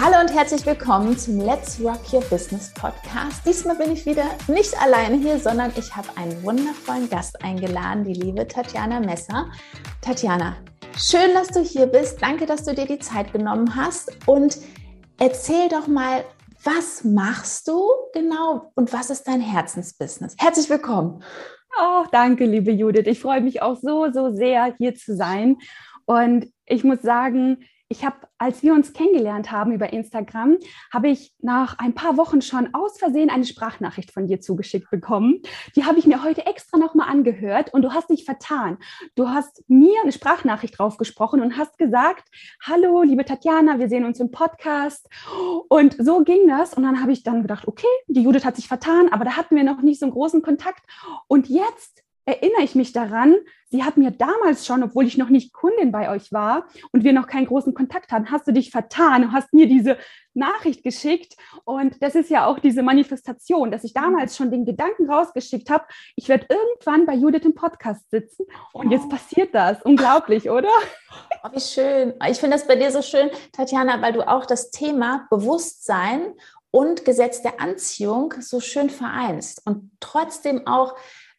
Hallo 0.00 0.20
und 0.20 0.32
herzlich 0.32 0.64
willkommen 0.64 1.18
zum 1.18 1.40
Let's 1.40 1.80
Rock 1.80 2.12
Your 2.12 2.20
Business 2.30 2.72
Podcast. 2.72 3.44
Diesmal 3.44 3.74
bin 3.74 3.90
ich 3.90 4.06
wieder 4.06 4.26
nicht 4.46 4.80
alleine 4.80 5.16
hier, 5.16 5.40
sondern 5.40 5.72
ich 5.76 5.96
habe 5.96 6.06
einen 6.14 6.40
wundervollen 6.44 7.10
Gast 7.10 7.42
eingeladen, 7.42 8.04
die 8.04 8.12
liebe 8.12 8.46
Tatjana 8.46 9.00
Messer. 9.00 9.50
Tatjana, 10.00 10.54
schön, 10.96 11.34
dass 11.34 11.48
du 11.48 11.62
hier 11.62 11.86
bist. 11.86 12.22
Danke, 12.22 12.46
dass 12.46 12.62
du 12.62 12.76
dir 12.76 12.86
die 12.86 13.00
Zeit 13.00 13.32
genommen 13.32 13.74
hast 13.74 14.16
und 14.26 14.58
erzähl 15.18 15.68
doch 15.68 15.88
mal, 15.88 16.24
was 16.62 17.02
machst 17.02 17.66
du 17.66 17.82
genau 18.14 18.70
und 18.76 18.92
was 18.92 19.10
ist 19.10 19.26
dein 19.26 19.40
Herzensbusiness? 19.40 20.36
Herzlich 20.38 20.70
willkommen. 20.70 21.24
Oh, 21.76 22.04
danke, 22.12 22.44
liebe 22.44 22.70
Judith. 22.70 23.08
Ich 23.08 23.18
freue 23.18 23.40
mich 23.40 23.62
auch 23.62 23.76
so, 23.76 24.12
so 24.12 24.32
sehr, 24.32 24.76
hier 24.78 24.94
zu 24.94 25.16
sein. 25.16 25.56
Und 26.06 26.46
ich 26.66 26.84
muss 26.84 27.02
sagen, 27.02 27.64
ich 27.90 28.04
habe, 28.04 28.16
als 28.36 28.62
wir 28.62 28.74
uns 28.74 28.92
kennengelernt 28.92 29.50
haben 29.50 29.72
über 29.72 29.92
Instagram, 29.92 30.58
habe 30.92 31.08
ich 31.08 31.32
nach 31.40 31.78
ein 31.78 31.94
paar 31.94 32.18
Wochen 32.18 32.42
schon 32.42 32.74
aus 32.74 32.98
Versehen 32.98 33.30
eine 33.30 33.46
Sprachnachricht 33.46 34.12
von 34.12 34.26
dir 34.26 34.40
zugeschickt 34.40 34.90
bekommen. 34.90 35.40
Die 35.74 35.84
habe 35.84 35.98
ich 35.98 36.06
mir 36.06 36.22
heute 36.22 36.44
extra 36.44 36.76
nochmal 36.76 37.08
angehört 37.08 37.72
und 37.72 37.80
du 37.82 37.94
hast 37.94 38.10
dich 38.10 38.26
vertan. 38.26 38.76
Du 39.14 39.30
hast 39.30 39.64
mir 39.68 39.94
eine 40.02 40.12
Sprachnachricht 40.12 40.78
draufgesprochen 40.78 41.40
und 41.40 41.56
hast 41.56 41.78
gesagt, 41.78 42.28
hallo, 42.62 43.02
liebe 43.02 43.24
Tatjana, 43.24 43.78
wir 43.78 43.88
sehen 43.88 44.04
uns 44.04 44.20
im 44.20 44.30
Podcast. 44.30 45.08
Und 45.68 45.96
so 45.98 46.24
ging 46.24 46.46
das. 46.46 46.74
Und 46.74 46.82
dann 46.82 47.00
habe 47.00 47.12
ich 47.12 47.22
dann 47.22 47.40
gedacht, 47.40 47.66
okay, 47.66 47.86
die 48.06 48.22
Judith 48.22 48.44
hat 48.44 48.56
sich 48.56 48.68
vertan, 48.68 49.08
aber 49.10 49.24
da 49.24 49.36
hatten 49.36 49.56
wir 49.56 49.64
noch 49.64 49.80
nicht 49.80 49.98
so 49.98 50.04
einen 50.04 50.12
großen 50.12 50.42
Kontakt. 50.42 50.84
Und 51.26 51.48
jetzt 51.48 52.04
erinnere 52.28 52.62
ich 52.62 52.74
mich 52.74 52.92
daran, 52.92 53.36
sie 53.70 53.84
hat 53.84 53.96
mir 53.96 54.10
damals 54.10 54.66
schon, 54.66 54.82
obwohl 54.82 55.06
ich 55.06 55.16
noch 55.16 55.30
nicht 55.30 55.54
Kundin 55.54 55.90
bei 55.90 56.10
euch 56.10 56.30
war 56.30 56.66
und 56.92 57.02
wir 57.02 57.14
noch 57.14 57.26
keinen 57.26 57.46
großen 57.46 57.72
Kontakt 57.72 58.12
hatten, 58.12 58.30
hast 58.30 58.46
du 58.46 58.52
dich 58.52 58.70
vertan 58.70 59.24
und 59.24 59.32
hast 59.32 59.54
mir 59.54 59.66
diese 59.66 59.96
Nachricht 60.34 60.84
geschickt. 60.84 61.36
Und 61.64 62.02
das 62.02 62.14
ist 62.14 62.28
ja 62.28 62.44
auch 62.44 62.58
diese 62.58 62.82
Manifestation, 62.82 63.70
dass 63.70 63.82
ich 63.82 63.94
damals 63.94 64.36
schon 64.36 64.50
den 64.50 64.66
Gedanken 64.66 65.10
rausgeschickt 65.10 65.70
habe, 65.70 65.86
ich 66.16 66.28
werde 66.28 66.46
irgendwann 66.50 67.06
bei 67.06 67.14
Judith 67.14 67.46
im 67.46 67.54
Podcast 67.54 68.10
sitzen. 68.10 68.44
Und 68.74 68.90
jetzt 68.90 69.08
passiert 69.08 69.54
das. 69.54 69.80
Unglaublich, 69.82 70.50
oder? 70.50 70.68
Oh, 71.44 71.50
wie 71.52 71.60
schön. 71.60 72.14
Ich 72.28 72.38
finde 72.38 72.56
das 72.56 72.66
bei 72.66 72.74
dir 72.74 72.90
so 72.90 73.00
schön, 73.00 73.30
Tatjana, 73.52 74.02
weil 74.02 74.12
du 74.12 74.26
auch 74.26 74.44
das 74.44 74.72
Thema 74.72 75.28
Bewusstsein 75.30 76.34
und 76.72 77.04
Gesetz 77.04 77.42
der 77.42 77.60
Anziehung 77.60 78.34
so 78.40 78.58
schön 78.58 78.90
vereinst 78.90 79.62
und 79.64 79.92
trotzdem 80.00 80.66
auch 80.66 80.96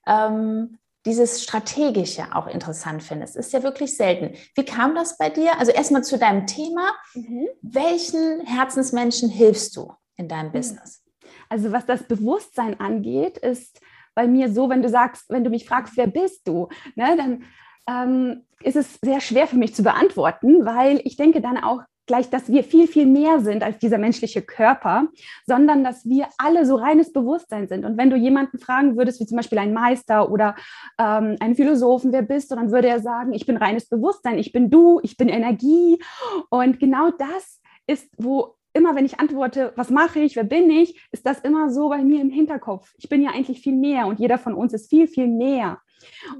ähm, 0.10 0.79
dieses 1.06 1.44
Strategische 1.44 2.36
auch 2.36 2.48
interessant 2.48 3.04
findest. 3.04 3.36
Ist 3.36 3.54
ja 3.54 3.64
wirklich 3.64 3.96
selten. 3.96 4.36
Wie 4.56 4.66
kam 4.66 4.96
das 4.96 5.18
bei 5.18 5.30
dir? 5.30 5.58
Also 5.58 5.72
erstmal 5.72 6.04
zu 6.04 6.18
deinem 6.18 6.46
Thema. 6.46 6.94
Mhm. 7.14 7.48
Welchen 7.62 8.42
Herzensmenschen 8.46 9.30
hilfst 9.30 9.76
du 9.76 9.94
in 10.18 10.28
deinem 10.28 10.48
mhm. 10.48 10.54
Business? 10.54 11.04
Also 11.48 11.72
was 11.72 11.86
das 11.86 12.04
Bewusstsein 12.04 12.80
angeht, 12.80 13.38
ist 13.38 13.80
bei 14.14 14.28
mir 14.28 14.52
so, 14.52 14.70
wenn 14.70 14.82
du 14.82 14.90
sagst, 14.90 15.26
wenn 15.30 15.44
du 15.44 15.50
mich 15.50 15.66
fragst, 15.66 15.96
wer 15.96 16.08
bist 16.08 16.48
du, 16.48 16.68
ne, 16.96 17.16
dann 17.16 17.44
ähm, 17.88 18.46
ist 18.62 18.76
es 18.76 19.00
sehr 19.02 19.22
schwer 19.22 19.48
für 19.48 19.56
mich 19.56 19.74
zu 19.74 19.84
beantworten, 19.84 20.66
weil 20.66 21.02
ich 21.06 21.16
denke 21.16 21.42
dann 21.42 21.58
auch 21.58 21.82
gleich, 22.10 22.30
dass 22.32 22.52
wir 22.52 22.64
viel, 22.64 22.88
viel 22.88 23.06
mehr 23.06 23.40
sind 23.40 23.62
als 23.62 23.78
dieser 23.78 24.00
menschliche 24.00 24.42
Körper, 24.42 25.08
sondern 25.46 25.84
dass 25.84 26.10
wir 26.10 26.28
alle 26.40 26.66
so 26.66 26.76
reines 26.76 27.14
Bewusstsein 27.14 27.68
sind. 27.68 27.86
Und 27.86 27.98
wenn 27.98 28.10
du 28.10 28.18
jemanden 28.18 28.58
fragen 28.58 28.98
würdest, 28.98 29.20
wie 29.20 29.28
zum 29.28 29.38
Beispiel 29.38 29.60
ein 29.60 29.74
Meister 29.74 30.32
oder 30.32 30.56
ähm, 30.98 31.36
einen 31.40 31.56
Philosophen, 31.56 32.12
wer 32.12 32.24
bist 32.24 32.50
du, 32.50 32.56
dann 32.56 32.72
würde 32.72 32.88
er 32.88 33.00
sagen, 33.00 33.32
ich 33.32 33.46
bin 33.46 33.58
reines 33.58 33.88
Bewusstsein, 33.88 34.40
ich 34.40 34.52
bin 34.52 34.72
du, 34.72 35.00
ich 35.04 35.18
bin 35.18 35.30
Energie. 35.30 36.02
Und 36.50 36.80
genau 36.80 37.12
das 37.12 37.62
ist, 37.86 38.10
wo 38.18 38.56
immer, 38.74 38.96
wenn 38.96 39.06
ich 39.06 39.20
antworte, 39.20 39.72
was 39.76 39.92
mache 39.92 40.20
ich, 40.20 40.36
wer 40.36 40.44
bin 40.44 40.72
ich, 40.72 41.00
ist 41.12 41.28
das 41.28 41.40
immer 41.42 41.70
so 41.70 41.90
bei 41.90 42.04
mir 42.04 42.22
im 42.22 42.32
Hinterkopf. 42.32 42.92
Ich 42.98 43.08
bin 43.08 43.22
ja 43.22 43.30
eigentlich 43.30 43.62
viel 43.62 43.76
mehr 43.76 44.08
und 44.08 44.20
jeder 44.20 44.40
von 44.40 44.56
uns 44.56 44.74
ist 44.74 44.90
viel, 44.90 45.08
viel 45.08 45.28
mehr. 45.28 45.80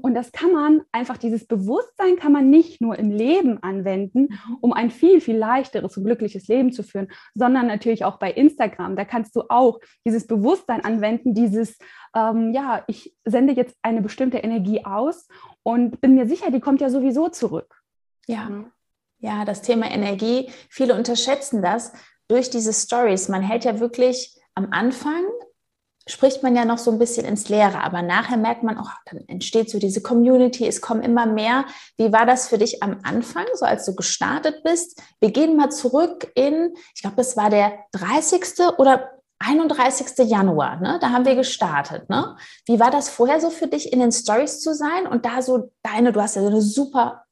Und 0.02 0.14
das 0.14 0.32
kann 0.32 0.52
man 0.52 0.82
einfach, 0.92 1.16
dieses 1.16 1.46
Bewusstsein 1.46 2.16
kann 2.16 2.32
man 2.32 2.50
nicht 2.50 2.80
nur 2.80 2.98
im 2.98 3.10
Leben 3.10 3.62
anwenden, 3.62 4.28
mhm. 4.30 4.56
um 4.60 4.72
ein 4.72 4.90
viel, 4.90 5.20
viel 5.20 5.36
leichteres 5.36 5.96
und 5.96 6.04
glückliches 6.04 6.48
Leben 6.48 6.72
zu 6.72 6.82
führen, 6.82 7.08
sondern 7.34 7.66
natürlich 7.66 8.04
auch 8.04 8.18
bei 8.18 8.30
Instagram. 8.30 8.96
Da 8.96 9.04
kannst 9.04 9.36
du 9.36 9.44
auch 9.48 9.80
dieses 10.06 10.26
Bewusstsein 10.26 10.84
anwenden, 10.84 11.34
dieses, 11.34 11.78
ähm, 12.14 12.52
ja, 12.52 12.84
ich 12.86 13.14
sende 13.24 13.52
jetzt 13.52 13.76
eine 13.82 14.02
bestimmte 14.02 14.38
Energie 14.38 14.84
aus 14.84 15.28
und 15.62 16.00
bin 16.00 16.14
mir 16.14 16.26
sicher, 16.26 16.50
die 16.50 16.60
kommt 16.60 16.80
ja 16.80 16.90
sowieso 16.90 17.28
zurück. 17.28 17.82
Ja. 18.26 18.48
Mhm. 18.48 18.66
Ja, 19.22 19.44
das 19.44 19.60
Thema 19.60 19.90
Energie, 19.90 20.48
viele 20.70 20.94
unterschätzen 20.94 21.60
das 21.60 21.92
durch 22.26 22.48
diese 22.48 22.72
Stories. 22.72 23.28
Man 23.28 23.42
hält 23.42 23.64
ja 23.64 23.80
wirklich 23.80 24.40
am 24.54 24.68
Anfang 24.70 25.24
spricht 26.10 26.42
man 26.42 26.56
ja 26.56 26.64
noch 26.64 26.78
so 26.78 26.90
ein 26.90 26.98
bisschen 26.98 27.24
ins 27.24 27.48
Leere, 27.48 27.82
aber 27.82 28.02
nachher 28.02 28.36
merkt 28.36 28.62
man, 28.62 28.78
oh, 28.78 28.90
dann 29.06 29.26
entsteht 29.28 29.70
so 29.70 29.78
diese 29.78 30.02
Community, 30.02 30.66
es 30.66 30.80
kommen 30.80 31.02
immer 31.02 31.26
mehr. 31.26 31.64
Wie 31.96 32.12
war 32.12 32.26
das 32.26 32.48
für 32.48 32.58
dich 32.58 32.82
am 32.82 32.98
Anfang, 33.02 33.46
so 33.54 33.64
als 33.64 33.84
du 33.84 33.94
gestartet 33.94 34.62
bist? 34.62 35.00
Wir 35.20 35.30
gehen 35.30 35.56
mal 35.56 35.70
zurück 35.70 36.30
in, 36.34 36.74
ich 36.94 37.02
glaube, 37.02 37.16
das 37.16 37.36
war 37.36 37.50
der 37.50 37.72
30. 37.92 38.60
oder 38.78 39.10
31. 39.38 40.28
Januar, 40.28 40.76
ne? 40.80 40.98
da 41.00 41.10
haben 41.10 41.24
wir 41.24 41.34
gestartet. 41.34 42.10
Ne? 42.10 42.36
Wie 42.66 42.78
war 42.78 42.90
das 42.90 43.08
vorher 43.08 43.40
so 43.40 43.48
für 43.48 43.68
dich, 43.68 43.92
in 43.92 44.00
den 44.00 44.12
Stories 44.12 44.60
zu 44.60 44.74
sein 44.74 45.06
und 45.06 45.24
da 45.24 45.40
so 45.40 45.70
deine, 45.82 46.12
du 46.12 46.20
hast 46.20 46.36
ja 46.36 46.42
so 46.42 46.48
eine 46.48 46.60
super, 46.60 47.24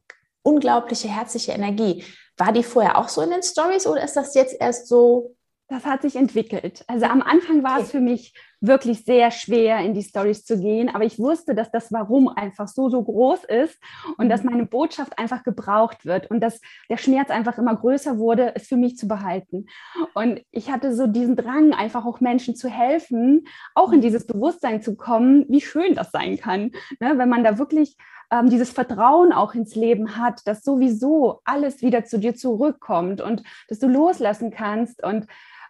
unglaubliche, 0.42 1.08
herzliche 1.08 1.52
Energie. 1.52 2.04
War 2.38 2.52
die 2.52 2.62
vorher 2.62 2.96
auch 2.96 3.08
so 3.08 3.20
in 3.20 3.30
den 3.30 3.42
Stories 3.42 3.86
oder 3.86 4.02
ist 4.02 4.16
das 4.16 4.34
jetzt 4.34 4.56
erst 4.58 4.88
so 4.88 5.34
das 5.68 5.84
hat 5.84 6.02
sich 6.02 6.16
entwickelt. 6.16 6.82
Also 6.86 7.04
am 7.06 7.20
Anfang 7.20 7.62
war 7.62 7.74
okay. 7.74 7.82
es 7.82 7.90
für 7.90 8.00
mich 8.00 8.34
wirklich 8.60 9.04
sehr 9.04 9.30
schwer, 9.30 9.78
in 9.80 9.94
die 9.94 10.02
Stories 10.02 10.44
zu 10.44 10.58
gehen, 10.58 10.88
aber 10.92 11.04
ich 11.04 11.18
wusste, 11.18 11.54
dass 11.54 11.70
das 11.70 11.92
Warum 11.92 12.28
einfach 12.28 12.66
so, 12.66 12.88
so 12.88 13.02
groß 13.02 13.44
ist 13.44 13.78
und 14.16 14.26
mhm. 14.26 14.28
dass 14.30 14.42
meine 14.42 14.64
Botschaft 14.66 15.18
einfach 15.18 15.44
gebraucht 15.44 16.06
wird 16.06 16.30
und 16.30 16.40
dass 16.40 16.60
der 16.88 16.96
Schmerz 16.96 17.30
einfach 17.30 17.58
immer 17.58 17.76
größer 17.76 18.18
wurde, 18.18 18.56
es 18.56 18.66
für 18.66 18.76
mich 18.76 18.96
zu 18.96 19.06
behalten. 19.06 19.66
Und 20.14 20.40
ich 20.50 20.70
hatte 20.70 20.94
so 20.94 21.06
diesen 21.06 21.36
Drang, 21.36 21.72
einfach 21.72 22.06
auch 22.06 22.20
Menschen 22.20 22.56
zu 22.56 22.68
helfen, 22.68 23.46
auch 23.74 23.92
in 23.92 23.98
mhm. 23.98 24.02
dieses 24.02 24.26
Bewusstsein 24.26 24.82
zu 24.82 24.96
kommen, 24.96 25.44
wie 25.48 25.60
schön 25.60 25.94
das 25.94 26.10
sein 26.10 26.38
kann, 26.38 26.72
ne? 26.98 27.16
wenn 27.16 27.28
man 27.28 27.44
da 27.44 27.58
wirklich 27.58 27.96
ähm, 28.30 28.50
dieses 28.50 28.70
Vertrauen 28.70 29.32
auch 29.32 29.54
ins 29.54 29.74
Leben 29.74 30.16
hat, 30.16 30.46
dass 30.46 30.62
sowieso 30.62 31.40
alles 31.44 31.82
wieder 31.82 32.04
zu 32.04 32.18
dir 32.18 32.34
zurückkommt 32.34 33.20
und 33.20 33.42
dass 33.68 33.78
du 33.78 33.88
loslassen 33.88 34.50
kannst 34.50 35.02
und 35.02 35.26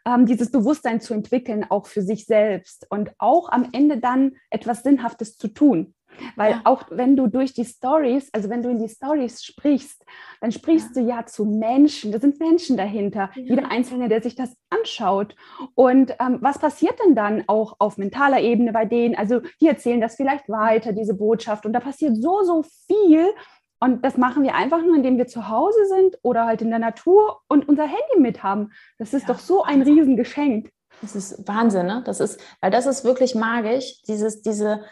ähm, 0.08 0.26
dieses 0.26 0.50
Bewusstsein 0.50 1.00
zu 1.00 1.12
entwickeln, 1.12 1.66
auch 1.68 1.86
für 1.86 2.02
sich 2.02 2.24
selbst 2.24 2.86
und 2.90 3.10
auch 3.18 3.50
am 3.50 3.68
Ende 3.72 3.98
dann 3.98 4.36
etwas 4.50 4.82
Sinnhaftes 4.82 5.36
zu 5.36 5.48
tun. 5.48 5.94
Weil 6.34 6.52
ja. 6.52 6.60
auch 6.64 6.84
wenn 6.90 7.16
du 7.16 7.26
durch 7.28 7.52
die 7.52 7.64
Stories, 7.64 8.28
also 8.32 8.48
wenn 8.48 8.62
du 8.62 8.70
in 8.70 8.78
die 8.78 8.88
Stories 8.88 9.44
sprichst, 9.44 10.04
dann 10.40 10.50
sprichst 10.50 10.96
ja. 10.96 11.02
du 11.02 11.08
ja 11.08 11.26
zu 11.26 11.44
Menschen. 11.44 12.10
Da 12.10 12.18
sind 12.18 12.40
Menschen 12.40 12.76
dahinter. 12.76 13.30
Ja. 13.34 13.42
Jeder 13.42 13.70
Einzelne, 13.70 14.08
der 14.08 14.22
sich 14.22 14.34
das 14.34 14.56
anschaut. 14.70 15.36
Und 15.74 16.16
ähm, 16.18 16.38
was 16.40 16.58
passiert 16.58 16.98
denn 17.04 17.14
dann 17.14 17.44
auch 17.46 17.76
auf 17.78 17.98
mentaler 17.98 18.40
Ebene 18.40 18.72
bei 18.72 18.84
denen? 18.84 19.14
Also 19.14 19.42
die 19.60 19.68
erzählen 19.68 20.00
das 20.00 20.16
vielleicht 20.16 20.48
weiter, 20.48 20.92
diese 20.92 21.14
Botschaft. 21.14 21.66
Und 21.66 21.72
da 21.72 21.80
passiert 21.80 22.16
so, 22.16 22.42
so 22.42 22.64
viel. 22.86 23.28
Und 23.80 24.04
das 24.04 24.16
machen 24.16 24.42
wir 24.42 24.54
einfach 24.54 24.82
nur, 24.82 24.96
indem 24.96 25.18
wir 25.18 25.26
zu 25.26 25.48
Hause 25.48 25.86
sind 25.86 26.18
oder 26.22 26.46
halt 26.46 26.62
in 26.62 26.70
der 26.70 26.78
Natur 26.78 27.40
und 27.48 27.68
unser 27.68 27.84
Handy 27.84 28.18
mit 28.18 28.42
haben. 28.42 28.72
Das 28.98 29.14
ist 29.14 29.28
ja, 29.28 29.34
doch 29.34 29.40
so 29.40 29.62
ein 29.62 29.82
Riesengeschenk. 29.82 30.70
Das 31.00 31.14
ist 31.14 31.46
Wahnsinn, 31.46 31.86
ne? 31.86 32.02
Das 32.04 32.18
ist, 32.18 32.40
weil 32.60 32.70
das 32.70 32.86
ist 32.86 33.04
wirklich 33.04 33.34
magisch, 33.34 34.02
dieses, 34.02 34.42
diese 34.42 34.82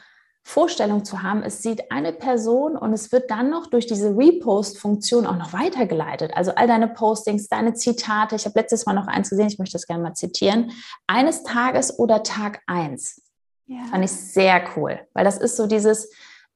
Vorstellung 0.44 1.04
zu 1.04 1.24
haben, 1.24 1.42
es 1.42 1.60
sieht 1.60 1.90
eine 1.90 2.12
Person 2.12 2.76
und 2.76 2.92
es 2.92 3.10
wird 3.10 3.32
dann 3.32 3.50
noch 3.50 3.66
durch 3.66 3.88
diese 3.88 4.16
Repost-Funktion 4.16 5.26
auch 5.26 5.36
noch 5.36 5.52
weitergeleitet. 5.52 6.30
Also 6.36 6.52
all 6.54 6.68
deine 6.68 6.86
Postings, 6.86 7.48
deine 7.48 7.74
Zitate. 7.74 8.36
Ich 8.36 8.44
habe 8.44 8.56
letztes 8.60 8.86
Mal 8.86 8.92
noch 8.92 9.08
eins 9.08 9.28
gesehen, 9.28 9.48
ich 9.48 9.58
möchte 9.58 9.72
das 9.72 9.88
gerne 9.88 10.04
mal 10.04 10.14
zitieren. 10.14 10.70
Eines 11.08 11.42
Tages 11.42 11.98
oder 11.98 12.22
Tag 12.22 12.62
eins. 12.68 13.22
Ja. 13.66 13.78
Fand 13.90 14.04
ich 14.04 14.12
sehr 14.12 14.62
cool, 14.76 15.00
weil 15.14 15.24
das 15.24 15.38
ist 15.38 15.56
so 15.56 15.66
dieses, 15.66 16.12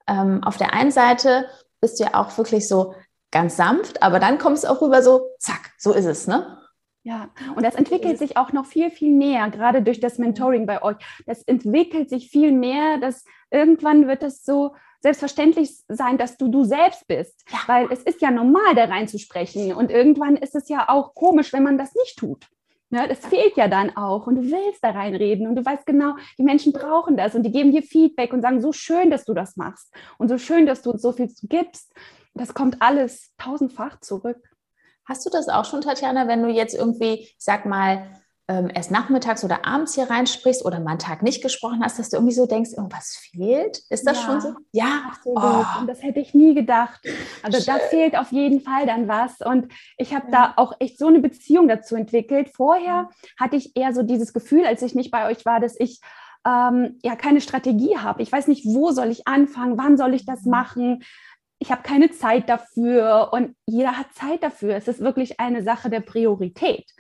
ähm, 0.07 0.45
auf 0.45 0.57
der 0.57 0.73
einen 0.73 0.93
Seite 0.93 1.47
bist 1.81 1.99
du 1.99 2.05
ja 2.05 2.15
auch 2.15 2.37
wirklich 2.37 2.69
so 2.69 2.95
ganz 3.31 3.57
sanft, 3.57 4.03
aber 4.03 4.19
dann 4.19 4.39
kommst 4.39 4.65
du 4.65 4.69
auch 4.69 4.81
rüber 4.81 5.03
so, 5.03 5.29
zack, 5.39 5.73
so 5.79 5.93
ist 5.93 6.07
es, 6.07 6.27
ne? 6.27 6.59
Ja, 7.03 7.31
und 7.57 7.65
das 7.65 7.77
entwickelt 7.77 8.19
sich 8.19 8.37
auch 8.37 8.53
noch 8.53 8.67
viel, 8.67 8.91
viel 8.91 9.13
mehr, 9.15 9.49
gerade 9.49 9.83
durch 9.83 10.01
das 10.01 10.19
Mentoring 10.19 10.67
bei 10.67 10.83
euch. 10.83 10.97
Das 11.25 11.43
entwickelt 11.45 12.11
sich 12.11 12.29
viel 12.29 12.53
mehr, 12.53 12.99
dass 12.99 13.25
irgendwann 13.51 14.07
wird 14.07 14.23
es 14.23 14.45
so, 14.45 14.75
selbstverständlich 15.01 15.83
sein, 15.89 16.19
dass 16.19 16.37
du 16.37 16.49
du 16.49 16.65
selbst 16.65 17.07
bist. 17.09 17.43
Ja. 17.51 17.59
Weil 17.67 17.89
es 17.91 18.03
ist 18.03 18.21
ja 18.21 18.31
normal, 18.31 18.75
da 18.75 18.85
reinzusprechen. 18.85 19.73
Und 19.73 19.91
irgendwann 19.91 20.37
ist 20.37 20.55
es 20.55 20.69
ja 20.69 20.89
auch 20.89 21.15
komisch, 21.15 21.53
wenn 21.53 21.63
man 21.63 21.79
das 21.79 21.95
nicht 21.95 22.19
tut. 22.19 22.47
Ne, 22.93 23.07
das 23.07 23.21
fehlt 23.21 23.57
ja 23.57 23.69
dann 23.69 23.97
auch 23.97 24.27
und 24.27 24.35
du 24.35 24.43
willst 24.43 24.83
da 24.83 24.91
reinreden 24.91 25.47
und 25.47 25.55
du 25.55 25.65
weißt 25.65 25.87
genau, 25.87 26.17
die 26.39 26.43
Menschen 26.43 26.73
brauchen 26.73 27.17
das 27.17 27.37
und 27.37 27.45
die 27.45 27.53
geben 27.53 27.71
dir 27.71 27.83
Feedback 27.83 28.33
und 28.33 28.43
sagen, 28.43 28.61
so 28.61 28.73
schön, 28.73 29.11
dass 29.11 29.25
du 29.25 29.33
das 29.33 29.57
machst 29.57 29.95
und 30.19 30.29
so 30.29 30.39
schön, 30.39 30.67
dass 30.67 30.83
du 30.83 30.91
uns 30.91 31.03
so 31.03 31.13
viel 31.13 31.33
gibst. 31.45 31.93
Das 32.35 32.53
kommt 32.53 32.83
alles 32.83 33.33
tausendfach 33.39 34.01
zurück. 34.01 34.39
Hast 35.05 35.25
du 35.25 35.31
das 35.31 35.49
auch 35.49 35.65
schon, 35.65 35.83
Tatjana, 35.83 36.27
wenn 36.27 36.43
du 36.43 36.49
jetzt 36.49 36.75
irgendwie, 36.75 37.21
ich 37.21 37.37
sag 37.39 37.65
mal, 37.65 38.20
ähm, 38.51 38.69
erst 38.75 38.91
nachmittags 38.91 39.45
oder 39.45 39.65
abends 39.65 39.95
hier 39.95 40.11
reinsprichst 40.11 40.65
oder 40.65 40.81
mal 40.81 40.91
einen 40.91 40.99
Tag 40.99 41.23
nicht 41.23 41.41
gesprochen 41.41 41.83
hast, 41.85 42.01
dass 42.01 42.11
du 42.11 42.17
irgendwie 42.17 42.35
so 42.35 42.47
denkst, 42.47 42.73
irgendwas 42.77 43.17
fehlt? 43.31 43.81
Ist 43.91 44.05
das 44.05 44.21
ja. 44.21 44.27
schon 44.27 44.41
so? 44.41 44.55
Ja, 44.73 45.05
absolut. 45.09 45.39
Oh. 45.41 45.81
Und 45.81 45.87
das 45.87 46.03
hätte 46.03 46.19
ich 46.19 46.35
nie 46.35 46.53
gedacht. 46.55 47.01
Also 47.45 47.61
Schön. 47.61 47.75
da 47.75 47.79
fehlt 47.79 48.19
auf 48.19 48.33
jeden 48.33 48.61
Fall 48.61 48.87
dann 48.87 49.07
was. 49.07 49.41
Und 49.41 49.73
ich 49.97 50.13
habe 50.13 50.27
ja. 50.33 50.33
da 50.33 50.53
auch 50.57 50.73
echt 50.81 50.99
so 50.99 51.07
eine 51.07 51.21
Beziehung 51.21 51.69
dazu 51.69 51.95
entwickelt. 51.95 52.51
Vorher 52.53 53.09
hatte 53.39 53.55
ich 53.55 53.77
eher 53.77 53.95
so 53.95 54.03
dieses 54.03 54.33
Gefühl, 54.33 54.67
als 54.67 54.83
ich 54.83 54.97
nicht 54.97 55.13
bei 55.13 55.31
euch 55.31 55.47
war, 55.47 55.61
dass 55.61 55.79
ich 55.79 56.01
ähm, 56.45 56.99
ja 57.05 57.15
keine 57.15 57.41
Strategie 57.41 57.99
habe. 57.99 58.21
Ich 58.21 58.33
weiß 58.33 58.49
nicht, 58.49 58.67
wo 58.67 58.91
soll 58.91 59.11
ich 59.11 59.29
anfangen, 59.29 59.79
wann 59.79 59.97
soll 59.97 60.13
ich 60.13 60.27
das 60.27 60.43
mhm. 60.45 60.51
machen 60.51 61.05
ich 61.63 61.71
habe 61.71 61.83
keine 61.83 62.11
Zeit 62.11 62.49
dafür 62.49 63.29
und 63.33 63.55
jeder 63.67 63.99
hat 63.99 64.15
Zeit 64.15 64.43
dafür. 64.43 64.75
Es 64.77 64.89
ist 64.89 65.01
wirklich 65.01 65.39
eine 65.41 65.63
Sache 65.63 65.91
der 65.91 66.01
Priorität. 66.01 66.91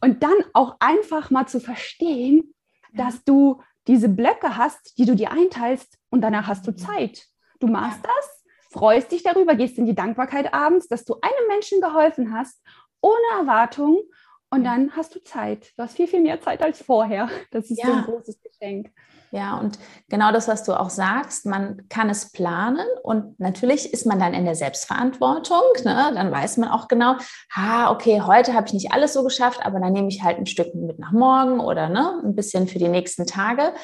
Und 0.00 0.22
dann 0.22 0.36
auch 0.52 0.76
einfach 0.80 1.30
mal 1.30 1.46
zu 1.46 1.60
verstehen, 1.60 2.54
ja. 2.92 3.04
dass 3.04 3.24
du 3.24 3.62
diese 3.86 4.08
Blöcke 4.08 4.56
hast, 4.56 4.98
die 4.98 5.06
du 5.06 5.16
dir 5.16 5.32
einteilst 5.32 5.98
und 6.10 6.20
danach 6.20 6.46
hast 6.46 6.66
du 6.66 6.76
Zeit. 6.76 7.26
Du 7.58 7.66
machst 7.66 8.04
ja. 8.04 8.10
das, 8.14 8.44
freust 8.70 9.12
dich 9.12 9.22
darüber, 9.22 9.54
gehst 9.54 9.78
in 9.78 9.86
die 9.86 9.94
Dankbarkeit 9.94 10.52
abends, 10.52 10.88
dass 10.88 11.04
du 11.04 11.14
einem 11.20 11.48
Menschen 11.48 11.80
geholfen 11.80 12.32
hast, 12.32 12.60
ohne 13.00 13.40
Erwartung 13.40 14.02
und 14.50 14.64
dann 14.64 14.92
hast 14.96 15.14
du 15.14 15.22
Zeit. 15.22 15.72
Du 15.76 15.82
hast 15.82 15.96
viel, 15.96 16.08
viel 16.08 16.22
mehr 16.22 16.40
Zeit 16.40 16.62
als 16.62 16.82
vorher. 16.82 17.28
Das 17.50 17.70
ist 17.70 17.78
ja. 17.78 17.86
so 17.86 17.92
ein 17.92 18.04
großes 18.04 18.40
Geschenk. 18.40 18.90
Ja, 19.30 19.58
und 19.58 19.78
genau 20.08 20.32
das, 20.32 20.48
was 20.48 20.64
du 20.64 20.72
auch 20.72 20.88
sagst, 20.88 21.44
man 21.44 21.86
kann 21.90 22.08
es 22.08 22.32
planen 22.32 22.86
und 23.02 23.38
natürlich 23.38 23.92
ist 23.92 24.06
man 24.06 24.18
dann 24.18 24.32
in 24.32 24.46
der 24.46 24.54
Selbstverantwortung. 24.54 25.60
Ne? 25.84 26.12
Dann 26.14 26.32
weiß 26.32 26.56
man 26.56 26.70
auch 26.70 26.88
genau, 26.88 27.16
ha, 27.54 27.90
okay, 27.90 28.22
heute 28.22 28.54
habe 28.54 28.66
ich 28.66 28.72
nicht 28.72 28.92
alles 28.92 29.12
so 29.12 29.22
geschafft, 29.22 29.60
aber 29.62 29.80
dann 29.80 29.92
nehme 29.92 30.08
ich 30.08 30.22
halt 30.22 30.38
ein 30.38 30.46
Stück 30.46 30.74
mit 30.74 30.98
nach 30.98 31.12
morgen 31.12 31.60
oder 31.60 31.90
ne, 31.90 32.22
ein 32.24 32.34
bisschen 32.34 32.68
für 32.68 32.78
die 32.78 32.88
nächsten 32.88 33.26
Tage. 33.26 33.74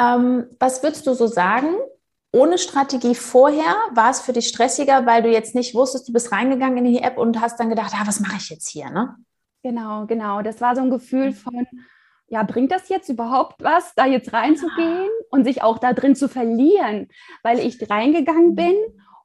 Ähm, 0.00 0.46
was 0.58 0.82
würdest 0.82 1.06
du 1.06 1.12
so 1.12 1.26
sagen? 1.26 1.74
Ohne 2.32 2.56
Strategie 2.56 3.14
vorher 3.14 3.74
war 3.92 4.10
es 4.10 4.20
für 4.20 4.32
dich 4.32 4.48
stressiger, 4.48 5.04
weil 5.04 5.22
du 5.22 5.30
jetzt 5.30 5.54
nicht 5.54 5.74
wusstest, 5.74 6.08
du 6.08 6.12
bist 6.14 6.32
reingegangen 6.32 6.78
in 6.78 6.92
die 6.92 7.02
App 7.02 7.18
und 7.18 7.40
hast 7.40 7.60
dann 7.60 7.68
gedacht, 7.68 7.92
ah, 7.94 8.06
was 8.06 8.20
mache 8.20 8.36
ich 8.36 8.48
jetzt 8.48 8.68
hier? 8.68 8.90
Ne? 8.90 9.14
Genau, 9.62 10.06
genau. 10.06 10.42
Das 10.42 10.60
war 10.60 10.76
so 10.76 10.82
ein 10.82 10.90
Gefühl 10.90 11.32
von, 11.32 11.66
ja, 12.28 12.42
bringt 12.42 12.70
das 12.70 12.88
jetzt 12.88 13.08
überhaupt 13.08 13.62
was, 13.62 13.94
da 13.94 14.06
jetzt 14.06 14.32
reinzugehen 14.32 15.08
und 15.30 15.44
sich 15.44 15.62
auch 15.62 15.78
da 15.78 15.92
drin 15.92 16.14
zu 16.14 16.28
verlieren, 16.28 17.08
weil 17.42 17.58
ich 17.58 17.90
reingegangen 17.90 18.54
bin 18.54 18.74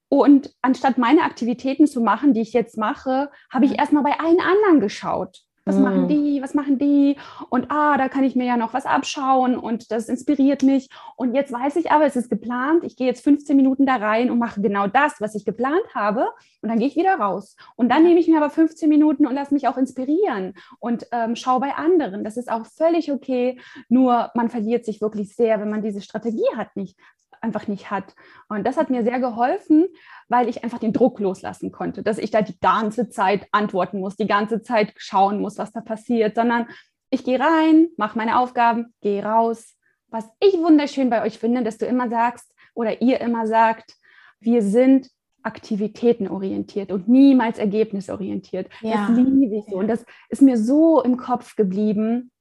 und 0.10 0.54
anstatt 0.62 0.98
meine 0.98 1.24
Aktivitäten 1.24 1.88
zu 1.88 2.02
machen, 2.02 2.34
die 2.34 2.42
ich 2.42 2.54
jetzt 2.54 2.78
mache, 2.78 3.30
habe 3.52 3.66
ich 3.66 3.78
erstmal 3.78 4.04
bei 4.04 4.20
allen 4.20 4.40
anderen 4.40 4.80
geschaut 4.80 5.44
was 5.66 5.76
mhm. 5.78 5.82
machen 5.84 6.08
die, 6.08 6.42
was 6.42 6.54
machen 6.54 6.78
die? 6.78 7.18
Und 7.50 7.72
ah, 7.72 7.98
da 7.98 8.10
kann 8.10 8.24
ich 8.24 8.36
mir 8.36 8.46
ja 8.46 8.58
noch 8.58 8.74
was 8.74 8.86
abschauen 8.86 9.58
und 9.58 9.92
das 9.92 10.10
inspiriert 10.10 10.64
mich. 10.64 10.90
Und 11.16 11.34
jetzt 11.34 11.52
weiß 11.52 11.78
ich 11.78 11.92
aber, 11.92 12.06
es 12.06 12.16
ist 12.16 12.30
geplant, 12.30 12.84
ich 12.84 12.96
gehe 12.96 13.08
jetzt 13.08 13.24
15 13.24 13.56
Minuten 13.56 13.86
da 13.86 13.96
rein 13.96 14.30
und 14.30 14.40
mache 14.40 14.62
genau 14.62 14.88
das, 14.88 15.20
was 15.20 15.36
ich 15.36 15.46
geplant 15.46 15.84
habe. 15.96 16.28
Und 16.62 16.70
dann 16.70 16.80
gehe 16.80 16.88
ich 16.88 16.96
wieder 16.96 17.16
raus. 17.16 17.56
Und 17.76 17.90
dann 17.90 18.04
nehme 18.04 18.20
ich 18.20 18.28
mir 18.28 18.38
aber 18.38 18.50
15 18.50 18.90
Minuten 18.90 19.26
und 19.26 19.36
lasse 19.36 19.54
mich 19.54 19.68
auch 19.68 19.78
inspirieren 19.78 20.54
und 20.80 21.08
ähm, 21.12 21.36
schaue 21.36 21.62
bei 21.62 21.76
anderen, 21.76 22.24
das 22.24 22.38
ist 22.38 22.52
auch 22.52 22.66
völlig 22.66 23.12
okay, 23.12 23.60
nur 23.90 24.32
man 24.36 24.50
verliert 24.50 24.86
sich 24.86 25.02
wirklich 25.02 25.36
sehr, 25.36 25.60
wenn 25.60 25.70
man 25.70 25.82
diese 25.82 26.02
Strategie 26.02 26.44
hat, 26.56 26.76
nicht 26.76 26.98
einfach 27.44 27.68
nicht 27.68 27.92
hat. 27.92 28.16
Und 28.48 28.66
das 28.66 28.78
hat 28.78 28.90
mir 28.90 29.04
sehr 29.04 29.20
geholfen, 29.20 29.88
weil 30.30 30.50
ich 30.50 30.64
einfach 30.64 30.80
den 30.80 30.94
Druck 30.94 31.20
loslassen 31.20 31.72
konnte, 31.72 32.02
dass 32.02 32.18
ich 32.18 32.32
da 32.32 32.42
die 32.42 32.60
ganze 32.60 33.10
Zeit 33.10 33.48
antworten 33.52 34.00
muss, 34.00 34.16
die 34.16 34.28
ganze 34.28 34.62
Zeit 34.62 34.94
schauen 34.98 35.42
muss, 35.42 35.58
was 35.58 35.72
da 35.72 35.82
passiert, 35.82 36.36
sondern 36.36 36.68
ich 37.10 37.24
gehe 37.24 37.40
rein, 37.40 37.90
mache 37.98 38.18
meine 38.18 38.40
Aufgaben, 38.40 38.94
gehe 39.02 39.24
raus. 39.24 39.76
Was 40.08 40.30
ich 40.40 40.54
wunderschön 40.58 41.10
bei 41.10 41.24
euch 41.24 41.38
finde, 41.38 41.64
dass 41.64 41.78
du 41.78 41.86
immer 41.86 42.10
sagst 42.10 42.52
oder 42.74 43.02
ihr 43.02 43.22
immer 43.22 43.46
sagt, 43.46 43.96
wir 44.40 44.62
sind 44.62 45.10
aktivitätenorientiert 45.44 46.92
und 46.92 47.08
niemals 47.08 47.60
ergebnisorientiert. 47.60 48.70
Ja. 48.82 49.08
Das 49.08 49.18
liebe 49.18 49.58
ich 49.58 49.66
so. 49.66 49.78
Und 49.78 49.88
das 49.88 50.06
ist 50.30 50.42
mir 50.42 50.58
so 50.58 51.02
im 51.02 51.18
Kopf 51.18 51.56
geblieben, 51.56 52.32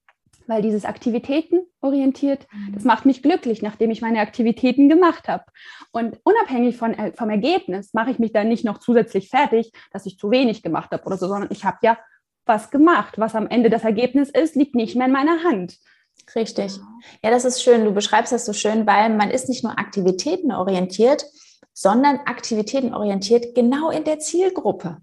weil 0.47 0.61
dieses 0.61 0.85
Aktivitäten 0.85 1.61
orientiert, 1.81 2.47
das 2.73 2.83
mhm. 2.83 2.87
macht 2.87 3.05
mich 3.05 3.21
glücklich, 3.21 3.61
nachdem 3.61 3.91
ich 3.91 4.01
meine 4.01 4.19
Aktivitäten 4.19 4.89
gemacht 4.89 5.27
habe. 5.27 5.45
Und 5.91 6.19
unabhängig 6.23 6.77
von, 6.77 6.93
äh, 6.93 7.11
vom 7.13 7.29
Ergebnis 7.29 7.93
mache 7.93 8.11
ich 8.11 8.19
mich 8.19 8.31
dann 8.31 8.49
nicht 8.49 8.65
noch 8.65 8.79
zusätzlich 8.79 9.29
fertig, 9.29 9.71
dass 9.91 10.05
ich 10.05 10.17
zu 10.17 10.31
wenig 10.31 10.63
gemacht 10.63 10.91
habe 10.91 11.03
oder 11.05 11.17
so, 11.17 11.27
sondern 11.27 11.51
ich 11.51 11.65
habe 11.65 11.77
ja 11.81 11.97
was 12.45 12.71
gemacht. 12.71 13.15
Was 13.17 13.35
am 13.35 13.47
Ende 13.47 13.69
das 13.69 13.83
Ergebnis 13.83 14.29
ist, 14.29 14.55
liegt 14.55 14.75
nicht 14.75 14.95
mehr 14.95 15.07
in 15.07 15.13
meiner 15.13 15.43
Hand. 15.43 15.77
Richtig. 16.35 16.79
Ja, 17.23 17.31
das 17.31 17.45
ist 17.45 17.63
schön. 17.63 17.85
Du 17.85 17.91
beschreibst 17.91 18.31
das 18.31 18.45
so 18.45 18.53
schön, 18.53 18.87
weil 18.87 19.09
man 19.09 19.29
ist 19.29 19.49
nicht 19.49 19.63
nur 19.63 19.77
aktivitätenorientiert, 19.77 21.25
sondern 21.73 22.17
aktivitätenorientiert 22.25 23.55
genau 23.55 23.89
in 23.89 24.03
der 24.03 24.19
Zielgruppe. 24.19 24.97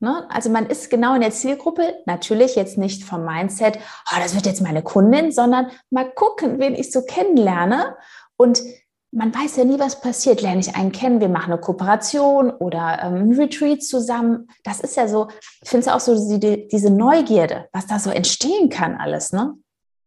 Ne? 0.00 0.26
Also 0.30 0.50
man 0.50 0.66
ist 0.66 0.90
genau 0.90 1.14
in 1.14 1.22
der 1.22 1.30
Zielgruppe, 1.30 1.94
natürlich 2.04 2.54
jetzt 2.54 2.76
nicht 2.76 3.04
vom 3.04 3.24
Mindset, 3.24 3.78
oh, 4.12 4.16
das 4.18 4.34
wird 4.34 4.46
jetzt 4.46 4.60
meine 4.60 4.82
Kundin, 4.82 5.32
sondern 5.32 5.70
mal 5.90 6.10
gucken, 6.10 6.58
wen 6.58 6.74
ich 6.74 6.92
so 6.92 7.02
kennenlerne. 7.02 7.96
Und 8.36 8.62
man 9.10 9.34
weiß 9.34 9.56
ja 9.56 9.64
nie, 9.64 9.78
was 9.78 10.00
passiert. 10.00 10.42
Lerne 10.42 10.60
ich 10.60 10.76
einen 10.76 10.92
kennen, 10.92 11.20
wir 11.20 11.30
machen 11.30 11.52
eine 11.52 11.60
Kooperation 11.60 12.50
oder 12.50 12.98
ähm, 13.02 13.30
ein 13.30 13.32
Retreat 13.32 13.82
zusammen. 13.82 14.48
Das 14.64 14.80
ist 14.80 14.96
ja 14.96 15.08
so, 15.08 15.28
ich 15.62 15.70
finde 15.70 15.86
es 15.86 15.92
auch 15.92 16.00
so 16.00 16.38
die, 16.38 16.68
diese 16.68 16.90
Neugierde, 16.90 17.68
was 17.72 17.86
da 17.86 17.98
so 17.98 18.10
entstehen 18.10 18.68
kann 18.68 18.96
alles, 18.96 19.32
ne? 19.32 19.54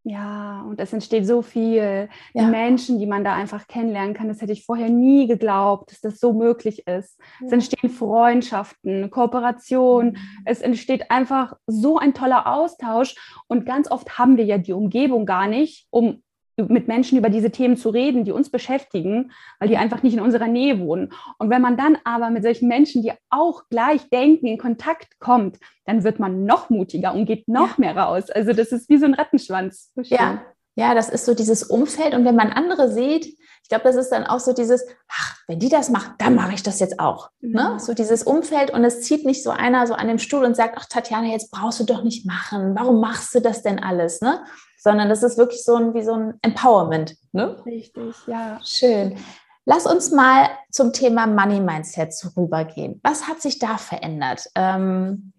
Ja, 0.09 0.65
und 0.67 0.79
es 0.79 0.91
entsteht 0.91 1.27
so 1.27 1.43
viel. 1.43 2.09
Ja. 2.33 2.47
Menschen, 2.47 2.97
die 2.97 3.05
man 3.05 3.23
da 3.23 3.35
einfach 3.35 3.67
kennenlernen 3.67 4.15
kann, 4.15 4.27
das 4.27 4.41
hätte 4.41 4.53
ich 4.53 4.65
vorher 4.65 4.89
nie 4.89 5.27
geglaubt, 5.27 5.91
dass 5.91 6.01
das 6.01 6.19
so 6.19 6.33
möglich 6.33 6.87
ist. 6.87 7.19
Ja. 7.39 7.45
Es 7.45 7.51
entstehen 7.51 7.91
Freundschaften, 7.91 9.11
Kooperation, 9.11 10.13
mhm. 10.13 10.17
es 10.45 10.61
entsteht 10.61 11.11
einfach 11.11 11.53
so 11.67 11.99
ein 11.99 12.15
toller 12.15 12.47
Austausch. 12.47 13.13
Und 13.47 13.67
ganz 13.67 13.91
oft 13.91 14.17
haben 14.17 14.37
wir 14.37 14.45
ja 14.45 14.57
die 14.57 14.73
Umgebung 14.73 15.27
gar 15.27 15.45
nicht, 15.45 15.85
um 15.91 16.23
mit 16.67 16.87
Menschen 16.87 17.17
über 17.17 17.29
diese 17.29 17.51
Themen 17.51 17.77
zu 17.77 17.89
reden, 17.89 18.25
die 18.25 18.31
uns 18.31 18.49
beschäftigen, 18.49 19.31
weil 19.59 19.69
die 19.69 19.77
einfach 19.77 20.03
nicht 20.03 20.13
in 20.13 20.19
unserer 20.19 20.47
Nähe 20.47 20.79
wohnen. 20.79 21.13
Und 21.37 21.49
wenn 21.49 21.61
man 21.61 21.77
dann 21.77 21.97
aber 22.03 22.29
mit 22.29 22.43
solchen 22.43 22.67
Menschen, 22.67 23.01
die 23.01 23.11
auch 23.29 23.63
gleich 23.69 24.09
denken, 24.09 24.47
in 24.47 24.57
Kontakt 24.57 25.19
kommt, 25.19 25.59
dann 25.85 26.03
wird 26.03 26.19
man 26.19 26.45
noch 26.45 26.69
mutiger 26.69 27.13
und 27.13 27.25
geht 27.25 27.47
noch 27.47 27.77
ja. 27.77 27.93
mehr 27.93 27.97
raus. 27.97 28.29
Also 28.29 28.53
das 28.53 28.71
ist 28.71 28.89
wie 28.89 28.97
so 28.97 29.05
ein 29.05 29.13
Rattenschwanz. 29.13 29.91
So 29.95 30.01
ja. 30.01 30.41
Ja, 30.75 30.93
das 30.93 31.09
ist 31.09 31.25
so 31.25 31.33
dieses 31.33 31.63
Umfeld. 31.63 32.13
Und 32.13 32.25
wenn 32.25 32.35
man 32.35 32.51
andere 32.51 32.91
sieht, 32.91 33.25
ich 33.25 33.69
glaube, 33.69 33.83
das 33.83 33.95
ist 33.95 34.09
dann 34.09 34.25
auch 34.25 34.39
so 34.39 34.53
dieses, 34.53 34.85
ach, 35.07 35.38
wenn 35.47 35.59
die 35.59 35.69
das 35.69 35.89
macht, 35.89 36.13
dann 36.19 36.35
mache 36.35 36.53
ich 36.53 36.63
das 36.63 36.79
jetzt 36.79 36.99
auch. 36.99 37.29
Mhm. 37.41 37.51
Ne? 37.51 37.77
So 37.79 37.93
dieses 37.93 38.23
Umfeld 38.23 38.71
und 38.71 38.83
es 38.83 39.01
zieht 39.01 39.25
nicht 39.25 39.43
so 39.43 39.51
einer 39.51 39.85
so 39.85 39.93
an 39.93 40.07
dem 40.07 40.19
Stuhl 40.19 40.43
und 40.43 40.55
sagt, 40.55 40.75
ach 40.77 40.85
Tatjana, 40.85 41.27
jetzt 41.27 41.51
brauchst 41.51 41.79
du 41.79 41.83
doch 41.83 42.03
nicht 42.03 42.25
machen. 42.25 42.75
Warum 42.75 42.99
machst 42.99 43.35
du 43.35 43.41
das 43.41 43.61
denn 43.61 43.79
alles? 43.79 44.21
Ne? 44.21 44.41
sondern 44.79 45.09
das 45.09 45.23
ist 45.23 45.38
wirklich 45.38 45.63
so 45.63 45.75
ein, 45.75 45.93
wie 45.93 46.03
so 46.03 46.13
ein 46.13 46.39
Empowerment. 46.41 47.15
Ne? 47.33 47.61
Richtig, 47.65 48.15
ja. 48.27 48.59
Schön. 48.63 49.17
Lass 49.65 49.85
uns 49.85 50.11
mal 50.11 50.49
zum 50.71 50.93
Thema 50.93 51.27
Money 51.27 51.59
Mindset 51.59 52.13
rübergehen. 52.35 52.99
Was 53.03 53.27
hat 53.27 53.41
sich 53.41 53.59
da 53.59 53.77
verändert? 53.77 54.49
Ähm, 54.55 55.33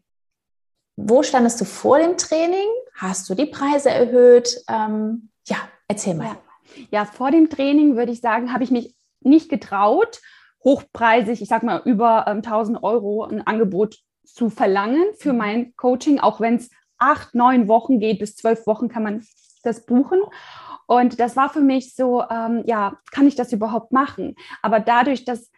wo 0.97 1.23
standest 1.23 1.61
du 1.61 1.65
vor 1.65 1.99
dem 1.99 2.17
Training? 2.17 2.69
Hast 2.95 3.29
du 3.29 3.35
die 3.35 3.47
Preise 3.47 3.91
erhöht? 3.91 4.63
Ähm, 4.69 5.31
ja, 5.47 5.57
erzähl 5.89 6.15
mal. 6.15 6.27
Ja. 6.27 6.37
ja, 6.91 7.05
vor 7.05 7.31
dem 7.31 7.49
Training 7.49 7.97
würde 7.97 8.13
ich 8.13 8.21
sagen, 8.21 8.53
habe 8.53 8.65
ich 8.65 8.71
mich 8.71 8.95
nicht 9.21 9.49
getraut, 9.49 10.21
hochpreisig, 10.65 11.41
ich 11.41 11.49
sag 11.49 11.63
mal 11.63 11.83
über 11.85 12.27
ähm, 12.27 12.39
1000 12.39 12.83
Euro 12.83 13.25
ein 13.25 13.47
Angebot 13.47 13.99
zu 14.25 14.51
verlangen 14.51 15.05
für 15.19 15.33
mhm. 15.33 15.39
mein 15.39 15.77
Coaching, 15.77 16.21
auch 16.21 16.41
wenn 16.41 16.57
es 16.57 16.71
acht, 16.99 17.35
neun 17.35 17.69
Wochen 17.69 17.99
geht, 17.99 18.19
bis 18.19 18.37
zwölf 18.37 18.67
Wochen 18.67 18.89
kann 18.89 19.03
man 19.03 19.27
das 19.63 19.87
buchen. 19.87 20.21
Und 20.87 21.21
das 21.21 21.37
war 21.37 21.49
für 21.51 21.61
mich 21.61 21.95
so, 21.95 22.23
ähm, 22.29 22.63
ja, 22.67 22.99
kann 23.13 23.27
ich 23.27 23.37
das 23.37 23.53
überhaupt 23.53 23.93
machen? 23.93 24.35
Aber 24.61 24.81
dadurch, 24.81 25.25
dass 25.25 25.51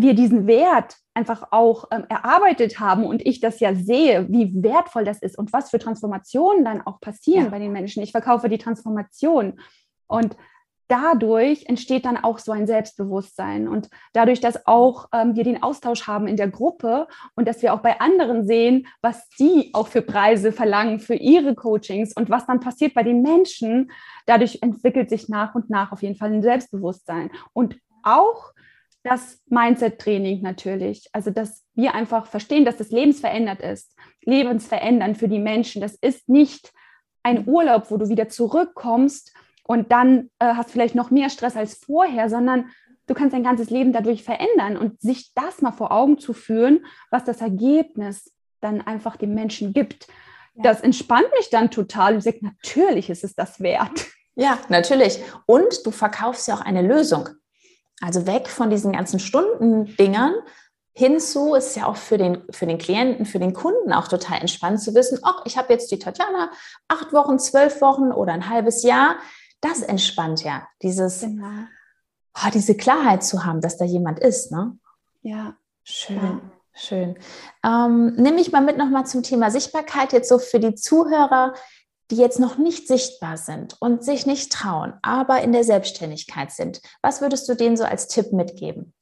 wir 0.00 0.14
diesen 0.14 0.46
Wert 0.46 0.96
einfach 1.14 1.48
auch 1.50 1.84
ähm, 1.90 2.04
erarbeitet 2.08 2.80
haben 2.80 3.04
und 3.04 3.24
ich 3.26 3.40
das 3.40 3.60
ja 3.60 3.74
sehe, 3.74 4.26
wie 4.28 4.62
wertvoll 4.62 5.04
das 5.04 5.20
ist 5.20 5.38
und 5.38 5.52
was 5.52 5.70
für 5.70 5.78
Transformationen 5.78 6.64
dann 6.64 6.80
auch 6.82 7.00
passieren 7.00 7.44
ja. 7.44 7.50
bei 7.50 7.58
den 7.58 7.72
Menschen. 7.72 8.02
Ich 8.02 8.12
verkaufe 8.12 8.48
die 8.48 8.58
Transformation 8.58 9.60
und 10.06 10.36
dadurch 10.90 11.66
entsteht 11.66 12.04
dann 12.04 12.16
auch 12.16 12.38
so 12.38 12.50
ein 12.52 12.66
Selbstbewusstsein. 12.66 13.68
Und 13.68 13.88
dadurch, 14.12 14.40
dass 14.40 14.66
auch 14.66 15.08
ähm, 15.14 15.36
wir 15.36 15.44
den 15.44 15.62
Austausch 15.62 16.06
haben 16.06 16.26
in 16.26 16.36
der 16.36 16.48
Gruppe 16.48 17.06
und 17.36 17.46
dass 17.46 17.62
wir 17.62 17.72
auch 17.72 17.80
bei 17.80 18.00
anderen 18.00 18.44
sehen, 18.44 18.88
was 19.00 19.28
sie 19.36 19.70
auch 19.72 19.86
für 19.86 20.02
Preise 20.02 20.50
verlangen 20.50 20.98
für 20.98 21.14
ihre 21.14 21.54
Coachings 21.54 22.12
und 22.14 22.28
was 22.28 22.46
dann 22.46 22.60
passiert 22.60 22.94
bei 22.94 23.04
den 23.04 23.22
Menschen, 23.22 23.92
dadurch 24.26 24.58
entwickelt 24.62 25.10
sich 25.10 25.28
nach 25.28 25.54
und 25.54 25.70
nach 25.70 25.92
auf 25.92 26.02
jeden 26.02 26.16
Fall 26.16 26.32
ein 26.32 26.42
Selbstbewusstsein. 26.42 27.30
Und 27.52 27.78
auch 28.02 28.52
das 29.02 29.40
Mindset-Training 29.46 30.42
natürlich. 30.42 31.08
Also, 31.12 31.30
dass 31.30 31.64
wir 31.74 31.94
einfach 31.94 32.26
verstehen, 32.26 32.64
dass 32.64 32.76
das 32.76 32.90
lebensverändert 32.90 33.60
ist, 33.60 33.96
lebensverändernd 34.22 35.16
für 35.16 35.28
die 35.28 35.38
Menschen. 35.38 35.80
Das 35.80 35.94
ist 35.94 36.28
nicht 36.28 36.72
ein 37.22 37.46
Urlaub, 37.48 37.90
wo 37.90 37.96
du 37.96 38.08
wieder 38.08 38.28
zurückkommst 38.28 39.34
und 39.64 39.92
dann 39.92 40.30
äh, 40.38 40.54
hast 40.54 40.70
vielleicht 40.70 40.94
noch 40.94 41.10
mehr 41.10 41.30
Stress 41.30 41.56
als 41.56 41.74
vorher, 41.74 42.28
sondern 42.28 42.70
du 43.06 43.14
kannst 43.14 43.34
dein 43.34 43.42
ganzes 43.42 43.70
Leben 43.70 43.92
dadurch 43.92 44.22
verändern 44.22 44.76
und 44.76 45.00
sich 45.00 45.32
das 45.34 45.62
mal 45.62 45.72
vor 45.72 45.92
Augen 45.92 46.18
zu 46.18 46.32
führen, 46.32 46.84
was 47.10 47.24
das 47.24 47.40
Ergebnis 47.40 48.32
dann 48.60 48.80
einfach 48.80 49.16
dem 49.16 49.34
Menschen 49.34 49.72
gibt. 49.72 50.06
Ja. 50.54 50.62
Das 50.64 50.80
entspannt 50.80 51.28
mich 51.38 51.50
dann 51.50 51.70
total 51.70 52.14
und 52.14 52.20
sagt, 52.22 52.42
natürlich 52.42 53.10
ist 53.10 53.24
es 53.24 53.34
das 53.34 53.60
wert. 53.60 54.06
Ja, 54.36 54.58
natürlich. 54.68 55.20
Und 55.46 55.84
du 55.84 55.90
verkaufst 55.90 56.48
ja 56.48 56.54
auch 56.54 56.60
eine 56.60 56.82
Lösung. 56.82 57.28
Also 58.00 58.26
weg 58.26 58.48
von 58.48 58.70
diesen 58.70 58.92
ganzen 58.92 59.18
Stundendingern 59.18 60.34
hinzu 60.92 61.54
ist 61.54 61.68
es 61.68 61.74
ja 61.76 61.86
auch 61.86 61.96
für 61.96 62.18
den, 62.18 62.42
für 62.50 62.66
den 62.66 62.78
Klienten, 62.78 63.24
für 63.24 63.38
den 63.38 63.54
Kunden 63.54 63.92
auch 63.92 64.08
total 64.08 64.40
entspannt 64.40 64.80
zu 64.82 64.94
wissen, 64.94 65.20
ach, 65.22 65.42
ich 65.44 65.56
habe 65.56 65.72
jetzt 65.72 65.90
die 65.90 65.98
Tatjana 65.98 66.50
acht 66.88 67.12
Wochen, 67.12 67.38
zwölf 67.38 67.80
Wochen 67.80 68.10
oder 68.12 68.32
ein 68.32 68.48
halbes 68.48 68.82
Jahr 68.82 69.16
das 69.60 69.82
entspannt 69.82 70.42
ja, 70.42 70.66
dieses, 70.82 71.20
genau. 71.20 71.46
oh, 72.34 72.50
diese 72.52 72.76
Klarheit 72.76 73.22
zu 73.22 73.44
haben, 73.44 73.60
dass 73.60 73.76
da 73.76 73.84
jemand 73.84 74.18
ist. 74.18 74.50
Ne? 74.50 74.78
Ja. 75.22 75.54
Schön. 75.84 76.16
Ja. 76.16 76.40
Schön. 76.72 77.18
Ähm, 77.64 78.14
nimm 78.14 78.36
mich 78.36 78.52
mal 78.52 78.62
mit 78.62 78.78
nochmal 78.78 79.04
zum 79.04 79.22
Thema 79.22 79.50
Sichtbarkeit, 79.50 80.12
jetzt 80.12 80.28
so 80.28 80.38
für 80.38 80.60
die 80.60 80.74
Zuhörer, 80.74 81.52
die 82.10 82.16
jetzt 82.16 82.38
noch 82.38 82.58
nicht 82.58 82.88
sichtbar 82.88 83.36
sind 83.36 83.76
und 83.80 84.04
sich 84.04 84.26
nicht 84.26 84.52
trauen, 84.52 84.94
aber 85.02 85.42
in 85.42 85.52
der 85.52 85.64
Selbstständigkeit 85.64 86.50
sind. 86.50 86.80
Was 87.02 87.20
würdest 87.20 87.48
du 87.48 87.54
denen 87.54 87.76
so 87.76 87.84
als 87.84 88.08
Tipp 88.08 88.32
mitgeben? 88.32 88.92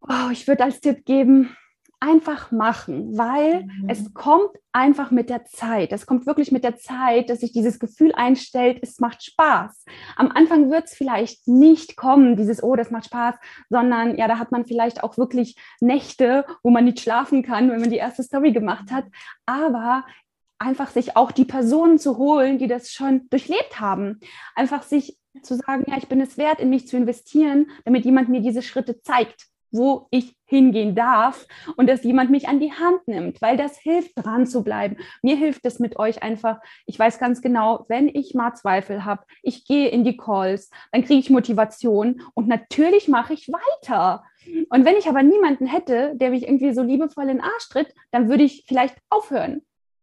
Oh, 0.00 0.30
ich 0.32 0.48
würde 0.48 0.64
als 0.64 0.80
Tipp 0.80 1.04
geben, 1.04 1.54
einfach 2.00 2.50
machen, 2.50 3.16
weil 3.16 3.64
mhm. 3.64 3.88
es 3.88 4.14
kommt 4.14 4.50
einfach 4.72 5.10
mit 5.10 5.28
der 5.28 5.44
Zeit. 5.44 5.92
Es 5.92 6.06
kommt 6.06 6.26
wirklich 6.26 6.50
mit 6.50 6.64
der 6.64 6.76
Zeit, 6.76 7.28
dass 7.28 7.40
sich 7.40 7.52
dieses 7.52 7.78
Gefühl 7.78 8.12
einstellt, 8.14 8.78
es 8.80 9.00
macht 9.00 9.22
Spaß. 9.22 9.84
Am 10.16 10.30
Anfang 10.32 10.70
wird 10.70 10.84
es 10.84 10.94
vielleicht 10.94 11.46
nicht 11.46 11.96
kommen, 11.96 12.36
dieses, 12.36 12.62
oh, 12.62 12.74
das 12.74 12.90
macht 12.90 13.06
Spaß, 13.06 13.34
sondern 13.68 14.16
ja, 14.16 14.28
da 14.28 14.38
hat 14.38 14.50
man 14.50 14.64
vielleicht 14.64 15.04
auch 15.04 15.18
wirklich 15.18 15.56
Nächte, 15.80 16.46
wo 16.62 16.70
man 16.70 16.86
nicht 16.86 17.00
schlafen 17.00 17.42
kann, 17.42 17.70
wenn 17.70 17.80
man 17.80 17.90
die 17.90 17.96
erste 17.96 18.22
Story 18.22 18.52
gemacht 18.52 18.90
hat. 18.90 19.04
Aber 19.44 20.04
einfach 20.60 20.90
sich 20.90 21.16
auch 21.16 21.32
die 21.32 21.44
Personen 21.44 21.98
zu 21.98 22.18
holen, 22.18 22.58
die 22.58 22.68
das 22.68 22.92
schon 22.92 23.28
durchlebt 23.30 23.80
haben. 23.80 24.20
Einfach 24.54 24.82
sich 24.82 25.18
zu 25.42 25.56
sagen, 25.56 25.84
ja, 25.88 25.96
ich 25.96 26.08
bin 26.08 26.20
es 26.20 26.38
wert, 26.38 26.60
in 26.60 26.70
mich 26.70 26.86
zu 26.86 26.96
investieren, 26.96 27.70
damit 27.84 28.04
jemand 28.04 28.28
mir 28.28 28.40
diese 28.40 28.62
Schritte 28.62 29.00
zeigt 29.00 29.50
wo 29.72 30.08
ich 30.10 30.36
hingehen 30.46 30.94
darf 30.94 31.46
und 31.76 31.88
dass 31.88 32.02
jemand 32.02 32.30
mich 32.30 32.48
an 32.48 32.60
die 32.60 32.72
Hand 32.72 33.06
nimmt, 33.06 33.40
weil 33.40 33.56
das 33.56 33.78
hilft, 33.78 34.12
dran 34.16 34.46
zu 34.46 34.62
bleiben. 34.62 34.96
Mir 35.22 35.36
hilft 35.36 35.64
es 35.64 35.78
mit 35.78 35.98
euch 35.98 36.22
einfach. 36.22 36.58
Ich 36.86 36.98
weiß 36.98 37.18
ganz 37.18 37.40
genau, 37.40 37.84
wenn 37.88 38.08
ich 38.08 38.34
mal 38.34 38.54
Zweifel 38.54 39.04
habe, 39.04 39.24
ich 39.42 39.64
gehe 39.64 39.88
in 39.88 40.04
die 40.04 40.16
Calls, 40.16 40.70
dann 40.92 41.04
kriege 41.04 41.20
ich 41.20 41.30
Motivation 41.30 42.22
und 42.34 42.48
natürlich 42.48 43.08
mache 43.08 43.34
ich 43.34 43.48
weiter. 43.48 44.24
Und 44.70 44.84
wenn 44.84 44.96
ich 44.96 45.08
aber 45.08 45.22
niemanden 45.22 45.66
hätte, 45.66 46.14
der 46.16 46.30
mich 46.30 46.44
irgendwie 46.44 46.72
so 46.72 46.82
liebevoll 46.82 47.24
in 47.24 47.36
den 47.36 47.40
Arsch 47.40 47.68
tritt, 47.68 47.94
dann 48.10 48.28
würde 48.28 48.42
ich 48.42 48.64
vielleicht 48.66 48.96
aufhören. 49.10 49.62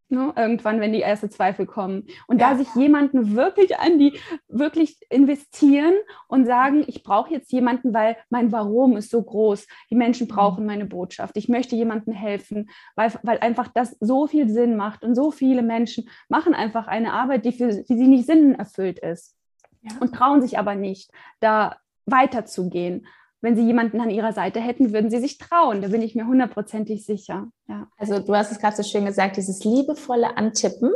Ne, 0.10 0.32
irgendwann, 0.38 0.80
wenn 0.80 0.94
die 0.94 1.02
ersten 1.02 1.30
Zweifel 1.30 1.66
kommen. 1.66 2.08
Und 2.28 2.40
ja. 2.40 2.52
da 2.52 2.58
sich 2.58 2.74
jemanden 2.76 3.36
wirklich 3.36 3.78
an 3.78 4.00
die, 4.00 4.18
wirklich 4.48 4.98
investieren 5.10 5.96
und 6.30 6.46
sagen, 6.46 6.86
ich 6.88 7.04
brauche 7.04 7.34
jetzt 7.34 7.52
jemanden, 7.52 7.94
weil 7.94 8.16
mein 8.30 8.54
Warum 8.54 8.96
ist 8.96 9.12
so 9.12 9.22
groß. 9.22 9.68
Die 9.90 9.96
Menschen 9.96 10.28
mhm. 10.28 10.32
brauchen 10.32 10.66
meine 10.66 10.86
Botschaft. 10.86 11.36
Ich 11.36 11.50
möchte 11.50 11.76
jemandem 11.76 12.14
helfen, 12.14 12.70
weil, 12.96 13.12
weil 13.24 13.40
einfach 13.40 13.68
das 13.68 13.98
so 14.00 14.28
viel 14.28 14.48
Sinn 14.48 14.78
macht. 14.78 15.04
Und 15.04 15.14
so 15.14 15.30
viele 15.30 15.62
Menschen 15.62 16.08
machen 16.30 16.54
einfach 16.54 16.88
eine 16.88 17.12
Arbeit, 17.12 17.44
die 17.44 17.52
für 17.52 17.68
die 17.68 17.98
sie 17.98 18.08
nicht 18.08 18.28
sinnerfüllt 18.28 19.00
ist. 19.00 19.36
Ja. 19.82 19.92
Und 20.00 20.16
trauen 20.16 20.42
sich 20.42 20.58
aber 20.58 20.76
nicht, 20.76 21.12
da 21.42 21.76
weiterzugehen 22.06 23.06
wenn 23.42 23.56
sie 23.56 23.64
jemanden 23.64 24.02
an 24.02 24.10
ihrer 24.10 24.34
Seite 24.34 24.60
hätten, 24.60 24.94
würden 24.94 25.10
sie 25.10 25.20
sich 25.20 25.38
trauen. 25.38 25.82
Da 25.82 25.90
bin 25.90 26.02
ich 26.02 26.16
mir 26.16 26.26
hundertprozentig 26.26 27.06
sicher. 27.06 27.48
Ja. 27.68 27.88
Also 27.98 28.20
du 28.20 28.36
hast 28.36 28.52
es 28.52 28.60
gerade 28.60 28.76
so 28.76 28.84
schön 28.84 29.06
gesagt, 29.06 29.38
dieses 29.38 29.64
liebevolle 29.64 30.38
Antippen 30.38 30.92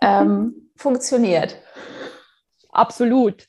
ähm, 0.00 0.28
mhm. 0.28 0.70
funktioniert. 0.76 1.56
Absolut. 2.70 3.48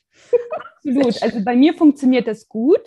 Absolut. 0.76 1.22
Also 1.22 1.44
bei 1.44 1.56
mir 1.56 1.74
funktioniert 1.74 2.26
das 2.26 2.48
gut. 2.48 2.80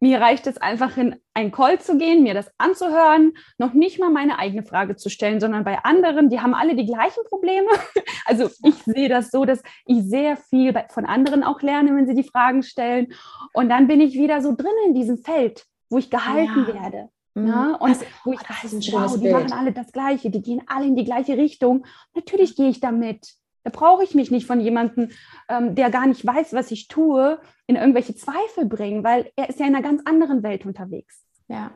Mir 0.00 0.20
reicht 0.20 0.46
es 0.46 0.58
einfach, 0.58 0.96
in 0.96 1.16
einen 1.34 1.50
Call 1.50 1.80
zu 1.80 1.98
gehen, 1.98 2.22
mir 2.22 2.34
das 2.34 2.50
anzuhören, 2.58 3.32
noch 3.58 3.72
nicht 3.72 3.98
mal 3.98 4.10
meine 4.10 4.38
eigene 4.38 4.62
Frage 4.62 4.96
zu 4.96 5.08
stellen, 5.08 5.40
sondern 5.40 5.64
bei 5.64 5.82
anderen, 5.84 6.28
die 6.28 6.40
haben 6.40 6.54
alle 6.54 6.76
die 6.76 6.86
gleichen 6.86 7.24
Probleme. 7.28 7.68
Also 8.24 8.50
ich 8.62 8.74
sehe 8.84 9.08
das 9.08 9.30
so, 9.30 9.46
dass 9.46 9.62
ich 9.86 10.02
sehr 10.02 10.36
viel 10.36 10.74
von 10.90 11.06
anderen 11.06 11.42
auch 11.42 11.62
lerne, 11.62 11.96
wenn 11.96 12.06
sie 12.06 12.14
die 12.14 12.28
Fragen 12.28 12.62
stellen. 12.62 13.14
Und 13.54 13.70
dann 13.70 13.86
bin 13.86 14.02
ich 14.02 14.14
wieder 14.14 14.42
so 14.42 14.54
drin 14.54 14.66
in 14.86 14.94
diesem 14.94 15.16
Feld, 15.16 15.64
wo 15.88 15.96
ich 15.96 16.10
gehalten 16.10 16.66
ja. 16.68 16.74
werde. 16.82 17.08
Ja, 17.34 17.40
mhm. 17.40 17.46
ne? 17.46 17.78
und 17.78 17.88
also, 17.88 18.04
wo 18.24 18.32
ich 18.32 18.40
oh, 18.40 18.50
weiß, 18.50 18.92
wow, 18.92 19.14
die 19.14 19.20
Bild. 19.20 19.32
machen 19.32 19.52
alle 19.52 19.72
das 19.72 19.92
Gleiche, 19.92 20.30
die 20.30 20.42
gehen 20.42 20.62
alle 20.66 20.86
in 20.86 20.96
die 20.96 21.04
gleiche 21.04 21.38
Richtung. 21.38 21.86
Natürlich 22.14 22.54
gehe 22.54 22.68
ich 22.68 22.80
damit. 22.80 23.37
Da 23.68 23.78
brauche 23.78 24.02
ich 24.02 24.14
mich 24.14 24.30
nicht 24.30 24.46
von 24.46 24.60
jemandem, 24.60 25.10
ähm, 25.50 25.74
der 25.74 25.90
gar 25.90 26.06
nicht 26.06 26.26
weiß, 26.26 26.54
was 26.54 26.70
ich 26.70 26.88
tue, 26.88 27.38
in 27.66 27.76
irgendwelche 27.76 28.14
Zweifel 28.14 28.64
bringen, 28.64 29.04
weil 29.04 29.30
er 29.36 29.50
ist 29.50 29.60
ja 29.60 29.66
in 29.66 29.74
einer 29.74 29.86
ganz 29.86 30.00
anderen 30.06 30.42
Welt 30.42 30.64
unterwegs. 30.64 31.22
Ja. 31.48 31.70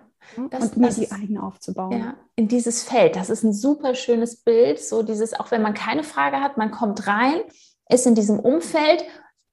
Das, 0.49 0.65
und 0.65 0.79
mir 0.79 0.89
die 0.89 1.13
eigene 1.13 1.43
aufzubauen. 1.43 1.93
Ja, 1.93 2.15
in 2.35 2.49
dieses 2.49 2.83
Feld. 2.83 3.15
Das 3.15 3.29
ist 3.29 3.43
ein 3.43 3.53
super 3.53 3.95
schönes 3.95 4.43
Bild. 4.43 4.81
So 4.81 5.03
dieses, 5.03 5.39
auch 5.39 5.51
wenn 5.51 5.61
man 5.61 5.75
keine 5.75 6.03
Frage 6.03 6.41
hat, 6.41 6.57
man 6.57 6.71
kommt 6.71 7.07
rein, 7.07 7.43
ist 7.91 8.07
in 8.07 8.15
diesem 8.15 8.41
Umfeld 8.41 9.05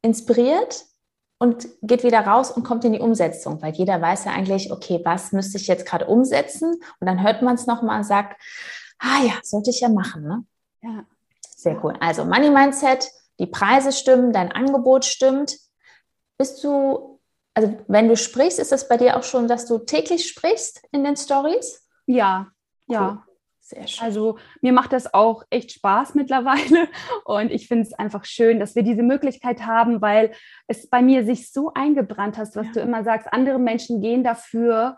inspiriert 0.02 0.86
und 1.40 1.68
geht 1.82 2.06
wieder 2.06 2.22
raus 2.22 2.52
und 2.52 2.64
kommt 2.64 2.86
in 2.86 2.94
die 2.94 3.00
Umsetzung, 3.00 3.62
weil 3.62 3.74
jeder 3.74 4.02
weiß 4.02 4.24
ja 4.24 4.32
eigentlich, 4.32 4.72
okay, 4.72 5.02
was 5.04 5.34
müsste 5.34 5.58
ich 5.58 5.68
jetzt 5.68 5.86
gerade 5.86 6.06
umsetzen? 6.06 6.76
Und 7.02 7.08
dann 7.08 7.22
hört 7.22 7.42
man 7.42 7.56
es 7.56 7.68
nochmal 7.68 7.98
und 7.98 8.06
sagt, 8.06 8.42
ah 9.00 9.24
ja, 9.26 9.34
sollte 9.44 9.72
ich 9.72 9.82
ja 9.82 9.90
machen. 9.90 10.24
Ne? 10.24 10.46
Ja. 10.84 11.04
Sehr 11.60 11.84
cool. 11.84 11.94
Also 12.00 12.24
Money 12.24 12.50
Mindset, 12.52 13.12
die 13.38 13.46
Preise 13.46 13.92
stimmen, 13.92 14.32
dein 14.32 14.50
Angebot 14.50 15.04
stimmt. 15.04 15.58
Bist 16.38 16.64
du, 16.64 17.20
also 17.54 17.78
wenn 17.90 18.08
du 18.08 18.16
sprichst, 18.16 18.60
ist 18.60 18.72
das 18.72 18.88
bei 18.88 18.96
dir 18.96 19.18
auch 19.18 19.24
schon, 19.24 19.50
dass 19.50 19.66
du 19.66 19.80
täglich 19.80 20.26
sprichst 20.26 20.82
in 20.94 21.04
den 21.04 21.18
Stories? 21.18 21.86
Ja, 22.06 22.48
cool. 22.88 22.96
ja. 22.96 23.26
Sehr 23.60 23.86
schön. 23.88 24.06
Also 24.06 24.40
mir 24.62 24.72
macht 24.72 24.94
das 24.94 25.14
auch 25.14 25.44
echt 25.50 25.74
Spaß 25.74 26.16
mittlerweile 26.16 26.88
und 27.26 27.52
ich 27.52 27.68
finde 27.68 27.84
es 27.84 27.94
einfach 27.94 28.24
schön, 28.24 28.62
dass 28.62 28.76
wir 28.76 28.84
diese 28.84 29.04
Möglichkeit 29.04 29.66
haben, 29.66 30.02
weil 30.02 30.32
es 30.68 30.90
bei 30.90 31.02
mir 31.02 31.26
sich 31.26 31.52
so 31.52 31.74
eingebrannt 31.76 32.38
hast, 32.38 32.56
was 32.56 32.68
ja. 32.68 32.72
du 32.72 32.80
immer 32.80 33.04
sagst, 33.04 33.28
andere 33.34 33.60
Menschen 33.60 34.02
gehen 34.02 34.24
dafür 34.24 34.98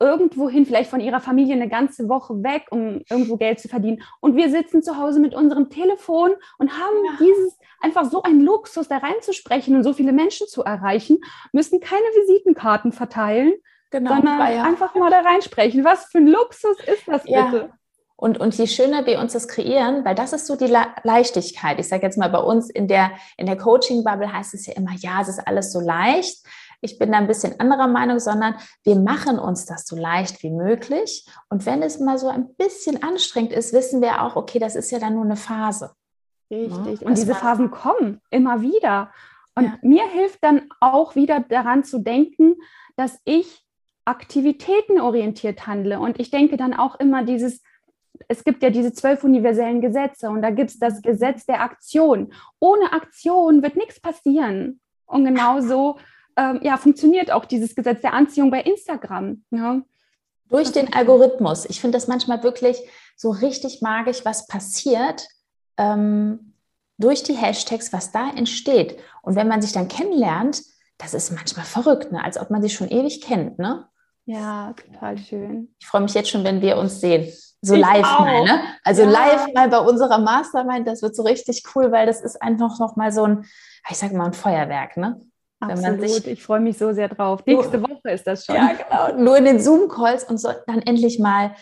irgendwohin, 0.00 0.64
vielleicht 0.64 0.90
von 0.90 1.00
ihrer 1.00 1.20
Familie 1.20 1.54
eine 1.54 1.68
ganze 1.68 2.08
Woche 2.08 2.42
weg, 2.42 2.66
um 2.70 3.02
irgendwo 3.08 3.36
Geld 3.36 3.60
zu 3.60 3.68
verdienen. 3.68 4.02
Und 4.20 4.34
wir 4.34 4.50
sitzen 4.50 4.82
zu 4.82 4.96
Hause 4.96 5.20
mit 5.20 5.34
unserem 5.34 5.68
Telefon 5.68 6.30
und 6.58 6.72
haben 6.72 6.96
ja. 7.04 7.12
dieses 7.20 7.58
einfach 7.80 8.06
so 8.06 8.22
ein 8.22 8.40
Luxus, 8.40 8.88
da 8.88 8.96
reinzusprechen 8.96 9.76
und 9.76 9.84
so 9.84 9.92
viele 9.92 10.12
Menschen 10.12 10.48
zu 10.48 10.62
erreichen, 10.64 11.18
müssen 11.52 11.80
keine 11.80 12.00
Visitenkarten 12.00 12.92
verteilen, 12.92 13.52
genau, 13.90 14.14
sondern 14.14 14.38
ja. 14.38 14.64
einfach 14.64 14.94
mal 14.94 15.10
da 15.10 15.20
reinsprechen. 15.20 15.84
Was 15.84 16.06
für 16.06 16.18
ein 16.18 16.26
Luxus 16.26 16.78
ist 16.86 17.06
das 17.06 17.22
bitte? 17.24 17.68
Ja. 17.68 17.68
Und, 18.16 18.38
und 18.38 18.54
je 18.54 18.66
schöner 18.66 19.06
wir 19.06 19.18
uns 19.18 19.32
das 19.32 19.48
kreieren, 19.48 20.04
weil 20.04 20.14
das 20.14 20.34
ist 20.34 20.46
so 20.46 20.54
die 20.54 20.66
Le 20.66 20.84
Leichtigkeit. 21.04 21.78
Ich 21.78 21.88
sage 21.88 22.02
jetzt 22.02 22.18
mal, 22.18 22.28
bei 22.28 22.40
uns 22.40 22.68
in 22.68 22.86
der, 22.86 23.12
in 23.38 23.46
der 23.46 23.56
Coaching-Bubble 23.56 24.30
heißt 24.30 24.52
es 24.52 24.66
ja 24.66 24.74
immer, 24.74 24.92
ja, 24.98 25.22
es 25.22 25.28
ist 25.28 25.46
alles 25.46 25.72
so 25.72 25.80
leicht 25.80 26.44
ich 26.80 26.98
bin 26.98 27.12
da 27.12 27.18
ein 27.18 27.26
bisschen 27.26 27.58
anderer 27.60 27.88
Meinung, 27.88 28.18
sondern 28.18 28.54
wir 28.84 28.96
machen 28.96 29.38
uns 29.38 29.66
das 29.66 29.86
so 29.86 29.96
leicht 29.96 30.42
wie 30.42 30.50
möglich. 30.50 31.26
Und 31.48 31.66
wenn 31.66 31.82
es 31.82 32.00
mal 32.00 32.18
so 32.18 32.28
ein 32.28 32.54
bisschen 32.54 33.02
anstrengend 33.02 33.52
ist, 33.52 33.72
wissen 33.72 34.00
wir 34.00 34.22
auch, 34.22 34.36
okay, 34.36 34.58
das 34.58 34.76
ist 34.76 34.90
ja 34.90 34.98
dann 34.98 35.14
nur 35.14 35.24
eine 35.24 35.36
Phase. 35.36 35.92
Richtig. 36.50 37.00
Ja? 37.00 37.06
Und 37.06 37.18
diese 37.18 37.34
Phasen 37.34 37.70
kommen 37.70 38.20
immer 38.30 38.62
wieder. 38.62 39.12
Und 39.54 39.64
ja. 39.64 39.78
mir 39.82 40.08
hilft 40.08 40.42
dann 40.42 40.68
auch 40.80 41.14
wieder 41.14 41.40
daran 41.40 41.84
zu 41.84 41.98
denken, 41.98 42.56
dass 42.96 43.18
ich 43.24 43.64
aktivitätenorientiert 44.04 45.66
handle. 45.66 46.00
Und 46.00 46.18
ich 46.18 46.30
denke 46.30 46.56
dann 46.56 46.74
auch 46.74 46.98
immer 46.98 47.24
dieses, 47.24 47.62
es 48.28 48.44
gibt 48.44 48.62
ja 48.62 48.70
diese 48.70 48.92
zwölf 48.92 49.22
universellen 49.24 49.80
Gesetze 49.80 50.30
und 50.30 50.42
da 50.42 50.50
gibt 50.50 50.70
es 50.70 50.78
das 50.78 51.00
Gesetz 51.02 51.46
der 51.46 51.62
Aktion. 51.62 52.32
Ohne 52.58 52.92
Aktion 52.92 53.62
wird 53.62 53.76
nichts 53.76 54.00
passieren. 54.00 54.80
Und 55.06 55.24
genauso 55.24 55.98
ähm, 56.36 56.60
ja, 56.62 56.76
funktioniert 56.76 57.30
auch 57.30 57.44
dieses 57.44 57.74
Gesetz 57.74 58.00
der 58.00 58.14
Anziehung 58.14 58.50
bei 58.50 58.60
Instagram. 58.62 59.44
Ja. 59.50 59.82
Durch 60.48 60.72
den 60.72 60.92
Algorithmus. 60.92 61.64
Ich 61.68 61.80
finde 61.80 61.96
das 61.96 62.08
manchmal 62.08 62.42
wirklich 62.42 62.78
so 63.16 63.30
richtig 63.30 63.82
magisch, 63.82 64.24
was 64.24 64.46
passiert 64.46 65.26
ähm, 65.76 66.54
durch 66.98 67.22
die 67.22 67.36
Hashtags, 67.36 67.92
was 67.92 68.12
da 68.12 68.30
entsteht. 68.30 68.98
Und 69.22 69.36
wenn 69.36 69.48
man 69.48 69.62
sich 69.62 69.72
dann 69.72 69.88
kennenlernt, 69.88 70.62
das 70.98 71.14
ist 71.14 71.30
manchmal 71.30 71.64
verrückt, 71.64 72.12
ne? 72.12 72.22
als 72.22 72.38
ob 72.38 72.50
man 72.50 72.62
sich 72.62 72.74
schon 72.74 72.88
ewig 72.88 73.22
kennt. 73.22 73.58
Ne? 73.58 73.86
Ja, 74.26 74.74
total 74.74 75.18
schön. 75.18 75.74
Ich 75.78 75.86
freue 75.86 76.02
mich 76.02 76.14
jetzt 76.14 76.30
schon, 76.30 76.44
wenn 76.44 76.60
wir 76.60 76.76
uns 76.76 77.00
sehen. 77.00 77.32
So 77.62 77.74
ich 77.74 77.80
live 77.80 78.06
auch. 78.06 78.20
mal, 78.20 78.44
ne? 78.44 78.60
Also 78.84 79.02
ja. 79.02 79.10
live 79.10 79.52
mal 79.54 79.68
bei 79.68 79.80
unserer 79.80 80.18
Mastermind, 80.18 80.86
das 80.86 81.02
wird 81.02 81.14
so 81.14 81.22
richtig 81.22 81.62
cool, 81.74 81.92
weil 81.92 82.06
das 82.06 82.22
ist 82.22 82.40
einfach 82.40 82.78
noch 82.78 82.96
mal 82.96 83.12
so 83.12 83.24
ein, 83.24 83.44
ich 83.90 83.98
sage 83.98 84.16
mal, 84.16 84.26
ein 84.26 84.32
Feuerwerk, 84.32 84.96
ne? 84.96 85.20
Absolut, 85.60 86.08
sich, 86.08 86.26
ich 86.26 86.42
freue 86.42 86.60
mich 86.60 86.78
so 86.78 86.92
sehr 86.92 87.08
drauf. 87.08 87.44
Nächste 87.44 87.82
Woche 87.82 88.10
ist 88.10 88.26
das 88.26 88.46
schon. 88.46 88.54
Ja, 88.54 88.72
genau. 88.72 89.22
Nur 89.22 89.36
in 89.36 89.44
den 89.44 89.60
Zoom-Calls 89.60 90.24
und 90.24 90.38
so, 90.38 90.50
dann 90.66 90.80
endlich 90.80 91.18
mal 91.18 91.54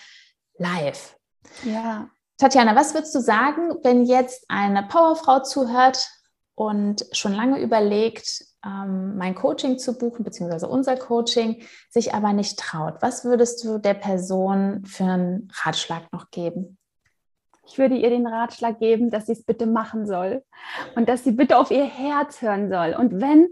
live. 0.57 1.17
Ja. 1.65 2.09
Tatjana, 2.37 2.77
was 2.77 2.95
würdest 2.95 3.15
du 3.15 3.21
sagen, 3.21 3.75
wenn 3.83 4.05
jetzt 4.05 4.45
eine 4.49 4.85
Powerfrau 4.85 5.41
zuhört 5.41 6.09
und 6.55 7.05
schon 7.11 7.33
lange 7.33 7.61
überlegt, 7.61 8.45
ähm, 8.65 9.17
mein 9.17 9.35
Coaching 9.35 9.79
zu 9.79 9.99
buchen, 9.99 10.25
beziehungsweise 10.25 10.69
unser 10.69 10.97
Coaching, 10.97 11.63
sich 11.91 12.15
aber 12.15 12.33
nicht 12.33 12.59
traut? 12.59 12.97
Was 13.01 13.25
würdest 13.25 13.65
du 13.65 13.79
der 13.79 13.95
Person 13.95 14.85
für 14.85 15.05
einen 15.05 15.51
Ratschlag 15.65 16.13
noch 16.13 16.31
geben? 16.31 16.79
Ich 17.67 17.79
würde 17.79 17.97
ihr 17.97 18.11
den 18.11 18.27
Ratschlag 18.27 18.79
geben, 18.79 19.11
dass 19.11 19.27
sie 19.27 19.33
es 19.33 19.45
bitte 19.45 19.67
machen 19.67 20.07
soll 20.07 20.45
und 20.95 21.09
dass 21.09 21.25
sie 21.25 21.33
bitte 21.33 21.59
auf 21.59 21.71
ihr 21.71 21.85
Herz 21.85 22.41
hören 22.41 22.71
soll. 22.71 22.95
Und 22.99 23.21
wenn 23.21 23.49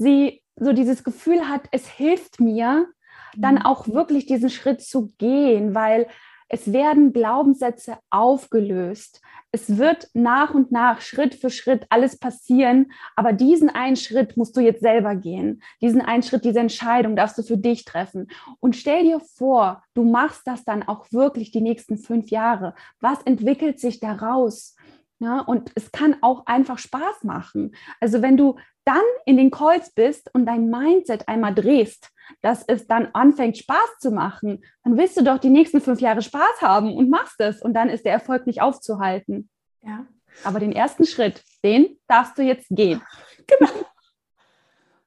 sie 0.00 0.42
so 0.56 0.72
dieses 0.72 1.04
Gefühl 1.04 1.48
hat, 1.48 1.68
es 1.70 1.88
hilft 1.88 2.40
mir, 2.40 2.88
dann 3.36 3.56
mhm. 3.56 3.62
auch 3.62 3.86
wirklich 3.86 4.26
diesen 4.26 4.50
Schritt 4.50 4.82
zu 4.82 5.12
gehen, 5.18 5.74
weil 5.74 6.06
es 6.48 6.72
werden 6.72 7.12
Glaubenssätze 7.12 7.98
aufgelöst. 8.10 9.20
Es 9.52 9.78
wird 9.78 10.08
nach 10.14 10.52
und 10.52 10.72
nach, 10.72 11.00
Schritt 11.00 11.34
für 11.34 11.50
Schritt 11.50 11.86
alles 11.90 12.18
passieren, 12.18 12.92
aber 13.14 13.32
diesen 13.32 13.68
einen 13.68 13.96
Schritt 13.96 14.36
musst 14.36 14.56
du 14.56 14.60
jetzt 14.60 14.80
selber 14.80 15.14
gehen. 15.16 15.62
Diesen 15.80 16.00
einen 16.00 16.22
Schritt, 16.22 16.44
diese 16.44 16.60
Entscheidung 16.60 17.14
darfst 17.14 17.38
du 17.38 17.42
für 17.42 17.58
dich 17.58 17.84
treffen. 17.84 18.28
Und 18.58 18.74
stell 18.74 19.04
dir 19.04 19.20
vor, 19.20 19.82
du 19.94 20.04
machst 20.04 20.42
das 20.46 20.64
dann 20.64 20.82
auch 20.82 21.06
wirklich 21.12 21.52
die 21.52 21.60
nächsten 21.60 21.98
fünf 21.98 22.30
Jahre. 22.30 22.74
Was 23.00 23.22
entwickelt 23.22 23.78
sich 23.78 24.00
daraus? 24.00 24.76
Ja, 25.20 25.40
und 25.40 25.70
es 25.74 25.92
kann 25.92 26.16
auch 26.22 26.46
einfach 26.46 26.78
Spaß 26.78 27.24
machen. 27.24 27.76
Also 28.00 28.22
wenn 28.22 28.38
du 28.38 28.56
dann 28.86 29.02
in 29.26 29.36
den 29.36 29.50
Calls 29.50 29.92
bist 29.92 30.34
und 30.34 30.46
dein 30.46 30.70
Mindset 30.70 31.28
einmal 31.28 31.54
drehst, 31.54 32.10
dass 32.40 32.64
es 32.66 32.86
dann 32.86 33.08
anfängt 33.12 33.58
Spaß 33.58 33.98
zu 34.00 34.12
machen, 34.12 34.64
dann 34.82 34.96
willst 34.96 35.18
du 35.18 35.22
doch 35.22 35.36
die 35.36 35.50
nächsten 35.50 35.82
fünf 35.82 36.00
Jahre 36.00 36.22
Spaß 36.22 36.62
haben 36.62 36.96
und 36.96 37.10
machst 37.10 37.38
es 37.38 37.60
und 37.60 37.74
dann 37.74 37.90
ist 37.90 38.06
der 38.06 38.14
Erfolg 38.14 38.46
nicht 38.46 38.62
aufzuhalten. 38.62 39.50
Ja. 39.82 40.06
Aber 40.42 40.58
den 40.58 40.72
ersten 40.72 41.04
Schritt, 41.04 41.44
den 41.62 41.98
darfst 42.08 42.38
du 42.38 42.42
jetzt 42.42 42.68
gehen. 42.70 43.02
Genau. 43.46 43.72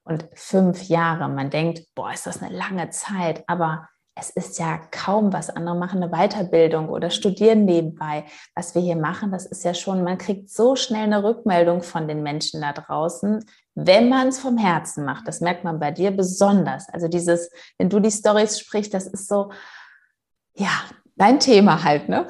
Und 0.03 0.27
fünf 0.36 0.84
Jahre, 0.84 1.29
man 1.29 1.50
denkt, 1.50 1.88
boah, 1.96 2.12
ist 2.12 2.27
das 2.27 2.43
eine 2.43 2.55
lange 2.55 2.89
Zeit, 2.89 3.43
aber 3.48 3.88
es 4.15 4.29
ist 4.29 4.60
ja 4.60 4.79
kaum 4.91 5.34
was. 5.34 5.50
Andere 5.50 5.75
machen 5.75 6.03
eine 6.03 6.12
Weiterbildung 6.12 6.89
oder 6.89 7.10
studieren 7.10 7.65
nebenbei. 7.65 8.25
Was 8.55 8.75
wir 8.75 8.82
hier 8.82 8.96
machen, 8.96 9.32
das 9.32 9.45
ist 9.45 9.63
ja 9.63 9.73
schon, 9.73 10.04
man 10.04 10.17
kriegt 10.17 10.49
so 10.49 10.76
schnell 10.76 11.04
eine 11.04 11.23
Rückmeldung 11.23 11.82
von 11.82 12.08
den 12.08 12.21
Menschen 12.21 12.62
da 12.62 12.73
draußen, 12.73 13.43
wenn 13.76 14.10
man 14.10 14.28
es 14.28 14.39
vom 14.39 14.58
Herzen 14.58 15.06
macht. 15.06 15.28
Das 15.28 15.41
merkt 15.41 15.63
man 15.63 15.80
bei 15.80 15.91
dir 15.91 16.12
besonders. 16.12 16.89
Also 16.89 17.08
dieses, 17.08 17.49
wenn 17.78 17.89
du 17.89 17.99
die 17.99 18.12
Stories 18.12 18.60
sprichst, 18.60 18.93
das 18.93 19.08
ist 19.08 19.28
so, 19.28 19.52
ja, 20.56 20.69
dein 21.15 21.39
Thema 21.39 21.84
halt, 21.84 22.10
ne? 22.10 22.28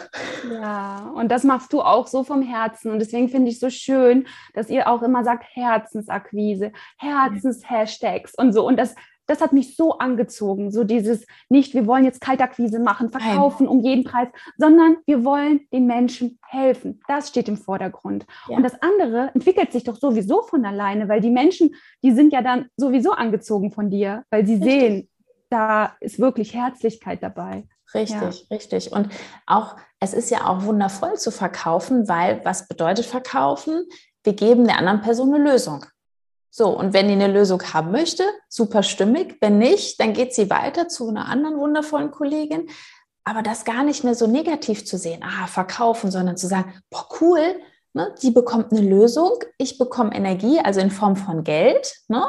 Ja, 0.51 1.11
und 1.15 1.29
das 1.29 1.43
machst 1.43 1.73
du 1.73 1.81
auch 1.81 2.07
so 2.07 2.23
vom 2.23 2.41
Herzen. 2.41 2.91
Und 2.91 2.99
deswegen 2.99 3.27
finde 3.27 3.51
ich 3.51 3.59
so 3.59 3.69
schön, 3.69 4.27
dass 4.53 4.69
ihr 4.69 4.89
auch 4.89 5.01
immer 5.01 5.23
sagt 5.25 5.45
Herzensakquise, 5.53 6.71
Herzenshashtags 6.97 8.33
und 8.35 8.53
so. 8.53 8.65
Und 8.65 8.77
das 8.77 8.95
das 9.25 9.41
hat 9.41 9.53
mich 9.53 9.75
so 9.75 9.97
angezogen, 9.97 10.71
so 10.71 10.83
dieses 10.83 11.25
nicht, 11.49 11.73
wir 11.73 11.87
wollen 11.87 12.03
jetzt 12.03 12.21
Kaltakquise 12.21 12.79
machen, 12.79 13.09
verkaufen 13.09 13.65
Nein. 13.65 13.77
um 13.77 13.83
jeden 13.83 14.03
Preis, 14.03 14.27
sondern 14.57 14.97
wir 15.05 15.23
wollen 15.23 15.61
den 15.71 15.87
Menschen 15.87 16.39
helfen. 16.47 16.99
Das 17.07 17.29
steht 17.29 17.47
im 17.47 17.57
Vordergrund. 17.57 18.25
Ja. 18.49 18.57
Und 18.57 18.63
das 18.63 18.81
andere 18.81 19.31
entwickelt 19.33 19.71
sich 19.71 19.83
doch 19.83 19.97
sowieso 19.97 20.41
von 20.41 20.65
alleine, 20.65 21.07
weil 21.07 21.21
die 21.21 21.29
Menschen, 21.29 21.75
die 22.03 22.11
sind 22.11 22.33
ja 22.33 22.41
dann 22.41 22.67
sowieso 22.77 23.11
angezogen 23.11 23.71
von 23.71 23.89
dir, 23.89 24.23
weil 24.29 24.45
sie 24.45 24.55
Richtig. 24.55 24.71
sehen, 24.71 25.09
da 25.49 25.95
ist 25.99 26.19
wirklich 26.19 26.53
Herzlichkeit 26.53 27.21
dabei. 27.21 27.65
Richtig, 27.93 28.47
ja. 28.49 28.55
richtig. 28.55 28.91
Und 28.91 29.09
auch, 29.45 29.75
es 29.99 30.13
ist 30.13 30.31
ja 30.31 30.47
auch 30.47 30.63
wundervoll 30.63 31.15
zu 31.15 31.31
verkaufen, 31.31 32.07
weil 32.07 32.43
was 32.43 32.67
bedeutet 32.67 33.05
verkaufen? 33.05 33.87
Wir 34.23 34.33
geben 34.33 34.65
der 34.65 34.79
anderen 34.79 35.01
Person 35.01 35.33
eine 35.33 35.43
Lösung. 35.43 35.85
So, 36.55 36.69
und 36.69 36.93
wenn 36.93 37.07
die 37.07 37.13
eine 37.13 37.33
Lösung 37.33 37.63
haben 37.73 37.89
möchte, 37.89 38.23
super 38.47 38.83
stimmig. 38.83 39.37
Wenn 39.41 39.57
nicht, 39.57 39.99
dann 39.99 40.13
geht 40.13 40.35
sie 40.35 40.51
weiter 40.51 40.87
zu 40.87 41.09
einer 41.09 41.27
anderen 41.27 41.57
wundervollen 41.57 42.11
Kollegin. 42.11 42.69
Aber 43.23 43.41
das 43.41 43.65
gar 43.65 43.83
nicht 43.83 44.03
mehr 44.03 44.13
so 44.13 44.27
negativ 44.27 44.85
zu 44.85 44.99
sehen, 44.99 45.23
ah, 45.23 45.47
verkaufen, 45.47 46.11
sondern 46.11 46.37
zu 46.37 46.45
sagen, 46.45 46.71
boah, 46.91 47.07
cool, 47.19 47.55
ne, 47.93 48.13
die 48.21 48.29
bekommt 48.29 48.71
eine 48.71 48.87
Lösung, 48.87 49.39
ich 49.57 49.79
bekomme 49.79 50.13
Energie, 50.13 50.59
also 50.59 50.79
in 50.79 50.91
Form 50.91 51.15
von 51.15 51.43
Geld. 51.43 51.91
Ne? 52.07 52.23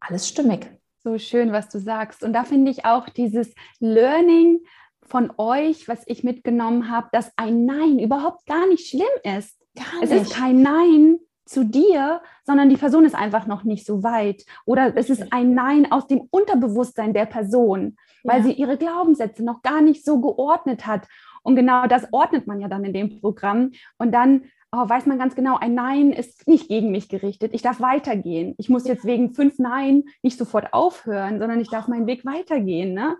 Alles 0.00 0.28
stimmig. 0.28 0.70
So 1.02 1.16
schön, 1.16 1.52
was 1.52 1.70
du 1.70 1.78
sagst. 1.78 2.22
Und 2.22 2.34
da 2.34 2.44
finde 2.44 2.70
ich 2.70 2.84
auch 2.84 3.08
dieses 3.08 3.54
Learning 3.78 4.60
von 5.06 5.32
euch, 5.38 5.88
was 5.88 6.02
ich 6.04 6.22
mitgenommen 6.22 6.90
habe, 6.90 7.08
dass 7.12 7.32
ein 7.36 7.64
Nein 7.64 7.98
überhaupt 7.98 8.44
gar 8.44 8.66
nicht 8.66 8.90
schlimm 8.90 9.06
ist. 9.24 9.56
Gar 9.74 10.00
nicht. 10.00 10.12
Es 10.12 10.22
ist 10.22 10.34
kein 10.34 10.60
Nein, 10.60 11.18
zu 11.50 11.64
dir, 11.64 12.22
sondern 12.44 12.70
die 12.70 12.76
Person 12.76 13.04
ist 13.04 13.14
einfach 13.14 13.46
noch 13.46 13.64
nicht 13.64 13.84
so 13.84 14.04
weit. 14.04 14.44
Oder 14.66 14.96
es 14.96 15.10
ist 15.10 15.32
ein 15.32 15.52
Nein 15.52 15.90
aus 15.90 16.06
dem 16.06 16.28
Unterbewusstsein 16.30 17.12
der 17.12 17.26
Person, 17.26 17.96
weil 18.22 18.38
ja. 18.38 18.44
sie 18.44 18.52
ihre 18.52 18.76
Glaubenssätze 18.76 19.44
noch 19.44 19.62
gar 19.62 19.80
nicht 19.80 20.04
so 20.04 20.20
geordnet 20.20 20.86
hat. 20.86 21.08
Und 21.42 21.56
genau 21.56 21.86
das 21.86 22.06
ordnet 22.12 22.46
man 22.46 22.60
ja 22.60 22.68
dann 22.68 22.84
in 22.84 22.92
dem 22.92 23.20
Programm. 23.20 23.72
Und 23.98 24.12
dann 24.12 24.44
oh, 24.70 24.88
weiß 24.88 25.06
man 25.06 25.18
ganz 25.18 25.34
genau, 25.34 25.58
ein 25.58 25.74
Nein 25.74 26.12
ist 26.12 26.46
nicht 26.46 26.68
gegen 26.68 26.92
mich 26.92 27.08
gerichtet. 27.08 27.52
Ich 27.52 27.62
darf 27.62 27.80
weitergehen. 27.80 28.54
Ich 28.58 28.68
muss 28.68 28.86
jetzt 28.86 29.04
wegen 29.04 29.34
fünf 29.34 29.58
Nein 29.58 30.04
nicht 30.22 30.38
sofort 30.38 30.72
aufhören, 30.72 31.40
sondern 31.40 31.60
ich 31.60 31.68
darf 31.68 31.88
meinen 31.88 32.06
Weg 32.06 32.24
weitergehen. 32.24 32.94
Ne? 32.94 33.16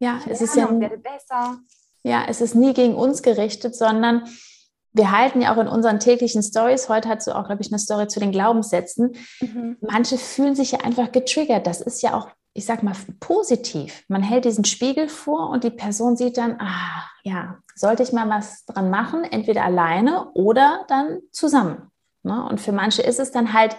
Ja, 0.00 0.20
es 0.28 0.42
ist 0.42 0.54
ja 0.54 0.66
besser. 0.66 1.60
Ja, 2.02 2.24
es 2.28 2.42
ist 2.42 2.54
nie 2.54 2.74
gegen 2.74 2.94
uns 2.94 3.22
gerichtet, 3.22 3.74
sondern 3.74 4.24
wir 4.92 5.12
halten 5.12 5.40
ja 5.40 5.54
auch 5.54 5.58
in 5.58 5.68
unseren 5.68 6.00
täglichen 6.00 6.42
Stories, 6.42 6.88
heute 6.88 7.08
hast 7.08 7.26
du 7.26 7.32
auch, 7.32 7.46
glaube 7.46 7.62
ich, 7.62 7.70
eine 7.70 7.78
Story 7.78 8.08
zu 8.08 8.20
den 8.20 8.32
Glaubenssätzen. 8.32 9.14
Mhm. 9.40 9.76
Manche 9.80 10.18
fühlen 10.18 10.56
sich 10.56 10.72
ja 10.72 10.80
einfach 10.80 11.12
getriggert. 11.12 11.66
Das 11.66 11.80
ist 11.80 12.02
ja 12.02 12.14
auch, 12.14 12.28
ich 12.54 12.66
sag 12.66 12.82
mal, 12.82 12.94
positiv. 13.20 14.04
Man 14.08 14.22
hält 14.22 14.44
diesen 14.44 14.64
Spiegel 14.64 15.08
vor 15.08 15.50
und 15.50 15.62
die 15.64 15.70
Person 15.70 16.16
sieht 16.16 16.38
dann, 16.38 16.60
ah, 16.60 17.04
ja, 17.22 17.58
sollte 17.74 18.02
ich 18.02 18.12
mal 18.12 18.28
was 18.28 18.64
dran 18.64 18.90
machen, 18.90 19.24
entweder 19.24 19.64
alleine 19.64 20.30
oder 20.32 20.84
dann 20.88 21.20
zusammen. 21.30 21.90
Ne? 22.22 22.44
Und 22.48 22.60
für 22.60 22.72
manche 22.72 23.02
ist 23.02 23.20
es 23.20 23.30
dann 23.30 23.52
halt 23.52 23.76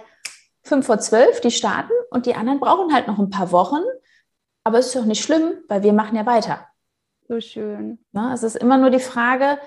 fünf 0.63 0.85
vor 0.85 0.99
zwölf, 0.99 1.41
die 1.41 1.51
starten 1.51 1.91
und 2.11 2.25
die 2.25 2.35
anderen 2.35 2.59
brauchen 2.59 2.93
halt 2.93 3.07
noch 3.07 3.19
ein 3.19 3.29
paar 3.29 3.51
Wochen. 3.51 3.81
Aber 4.63 4.79
es 4.79 4.87
ist 4.87 4.95
doch 4.95 5.05
nicht 5.05 5.23
schlimm, 5.23 5.53
weil 5.67 5.83
wir 5.83 5.93
machen 5.93 6.15
ja 6.15 6.25
weiter. 6.25 6.67
So 7.27 7.39
schön. 7.41 7.99
Ne? 8.11 8.31
Es 8.33 8.43
ist 8.43 8.55
immer 8.55 8.77
nur 8.77 8.89
die 8.89 8.99
Frage, 8.99 9.57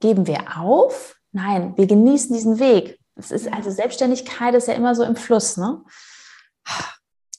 Geben 0.00 0.26
wir 0.26 0.58
auf? 0.58 1.16
Nein, 1.32 1.74
wir 1.76 1.86
genießen 1.86 2.34
diesen 2.34 2.58
Weg. 2.58 2.98
Es 3.14 3.30
ist 3.30 3.52
also 3.52 3.70
Selbstständigkeit 3.70 4.54
ist 4.54 4.68
ja 4.68 4.74
immer 4.74 4.94
so 4.94 5.04
im 5.04 5.16
Fluss, 5.16 5.56
ne? 5.56 5.82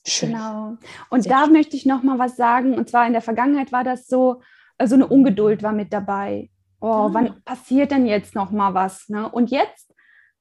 Schön. 0.05 0.31
Genau. 0.31 0.77
Und 1.09 1.23
Sehr 1.23 1.31
da 1.31 1.43
schön. 1.45 1.53
möchte 1.53 1.75
ich 1.75 1.85
noch 1.85 2.03
mal 2.03 2.19
was 2.19 2.35
sagen. 2.35 2.75
Und 2.75 2.89
zwar 2.89 3.05
in 3.05 3.13
der 3.13 3.21
Vergangenheit 3.21 3.71
war 3.71 3.83
das 3.83 4.07
so, 4.07 4.35
so 4.35 4.41
also 4.77 4.95
eine 4.95 5.07
Ungeduld 5.07 5.63
war 5.63 5.73
mit 5.73 5.93
dabei. 5.93 6.49
Oh, 6.79 6.87
ja. 6.87 6.91
Ah. 6.91 7.09
wann 7.11 7.43
passiert 7.43 7.91
denn 7.91 8.05
jetzt 8.05 8.35
noch 8.35 8.51
mal 8.51 8.73
was? 8.73 9.09
Ne? 9.09 9.29
Und 9.29 9.51
jetzt 9.51 9.93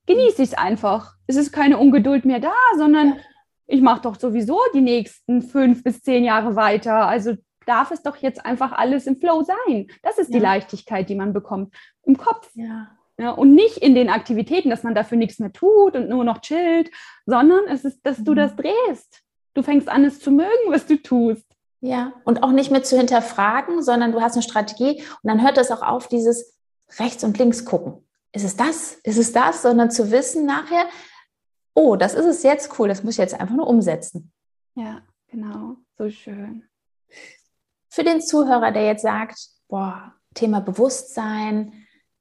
genieße 0.06 0.42
ich 0.42 0.50
es 0.50 0.59
einfach. 0.59 1.14
Es 1.26 1.37
ist 1.37 1.52
keine 1.52 1.78
Ungeduld 1.78 2.24
mehr 2.24 2.40
da, 2.40 2.54
sondern 2.76 3.18
ich 3.66 3.83
mache 3.83 4.02
doch 4.02 4.18
sowieso 4.18 4.59
die 4.74 4.80
nächsten 4.80 5.42
fünf 5.42 5.85
bis 5.85 6.02
zehn 6.02 6.24
Jahre 6.24 6.56
weiter. 6.56 7.06
Also 7.06 7.35
darf 7.70 7.92
es 7.92 8.02
doch 8.02 8.16
jetzt 8.16 8.44
einfach 8.44 8.72
alles 8.72 9.06
im 9.06 9.16
Flow 9.16 9.44
sein. 9.44 9.87
Das 10.02 10.18
ist 10.18 10.30
ja. 10.30 10.38
die 10.38 10.42
Leichtigkeit, 10.42 11.09
die 11.09 11.14
man 11.14 11.33
bekommt 11.33 11.72
im 12.02 12.16
Kopf. 12.16 12.50
Ja. 12.54 12.90
Ja, 13.16 13.33
und 13.33 13.54
nicht 13.54 13.76
in 13.76 13.94
den 13.94 14.09
Aktivitäten, 14.09 14.70
dass 14.70 14.83
man 14.83 14.94
dafür 14.94 15.18
nichts 15.18 15.38
mehr 15.38 15.52
tut 15.52 15.94
und 15.94 16.09
nur 16.09 16.24
noch 16.24 16.40
chillt, 16.40 16.90
sondern 17.26 17.66
es 17.68 17.85
ist, 17.85 18.04
dass 18.06 18.24
du 18.24 18.33
mhm. 18.33 18.37
das 18.37 18.56
drehst. 18.56 19.22
Du 19.52 19.62
fängst 19.62 19.90
an, 19.90 20.04
es 20.04 20.20
zu 20.20 20.30
mögen, 20.30 20.48
was 20.68 20.87
du 20.87 20.96
tust. 20.96 21.46
Ja, 21.83 22.14
und 22.24 22.42
auch 22.42 22.50
nicht 22.50 22.70
mehr 22.70 22.83
zu 22.83 22.96
hinterfragen, 22.96 23.83
sondern 23.83 24.12
du 24.12 24.20
hast 24.20 24.35
eine 24.35 24.42
Strategie 24.42 25.02
und 25.22 25.28
dann 25.30 25.42
hört 25.42 25.59
das 25.59 25.70
auch 25.70 25.83
auf, 25.83 26.09
dieses 26.09 26.59
rechts 26.98 27.22
und 27.22 27.38
links 27.38 27.64
gucken. 27.64 28.06
Ist 28.33 28.44
es 28.44 28.56
das? 28.56 28.94
Ist 29.04 29.18
es 29.18 29.33
das? 29.33 29.62
Sondern 29.62 29.90
zu 29.90 30.11
wissen 30.11 30.46
nachher, 30.46 30.87
oh, 31.74 31.96
das 31.96 32.14
ist 32.14 32.26
es 32.26 32.42
jetzt 32.42 32.78
cool, 32.78 32.88
das 32.88 33.02
muss 33.02 33.14
ich 33.14 33.18
jetzt 33.18 33.38
einfach 33.38 33.54
nur 33.54 33.66
umsetzen. 33.66 34.33
Ja, 34.74 35.02
genau, 35.28 35.76
so 35.98 36.11
schön. 36.11 36.64
Für 37.90 38.05
den 38.05 38.20
Zuhörer, 38.20 38.70
der 38.70 38.85
jetzt 38.85 39.03
sagt, 39.03 39.38
boah, 39.68 40.14
Thema 40.35 40.61
Bewusstsein, 40.61 41.72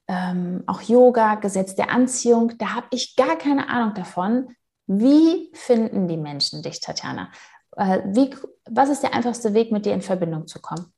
ähm, 0.07 0.63
auch 0.65 0.81
Yoga, 0.81 1.35
Gesetz 1.35 1.75
der 1.75 1.91
Anziehung, 1.91 2.57
da 2.57 2.73
habe 2.73 2.87
ich 2.91 3.15
gar 3.15 3.37
keine 3.37 3.69
Ahnung 3.69 3.93
davon. 3.93 4.55
Wie 4.87 5.51
finden 5.53 6.07
die 6.07 6.17
Menschen 6.17 6.63
dich, 6.63 6.79
Tatjana? 6.79 7.31
Äh, 7.77 7.99
wie, 8.05 8.35
was 8.65 8.89
ist 8.89 9.03
der 9.03 9.13
einfachste 9.13 9.53
Weg, 9.53 9.71
mit 9.71 9.85
dir 9.85 9.93
in 9.93 10.01
Verbindung 10.01 10.47
zu 10.47 10.59
kommen? 10.59 10.91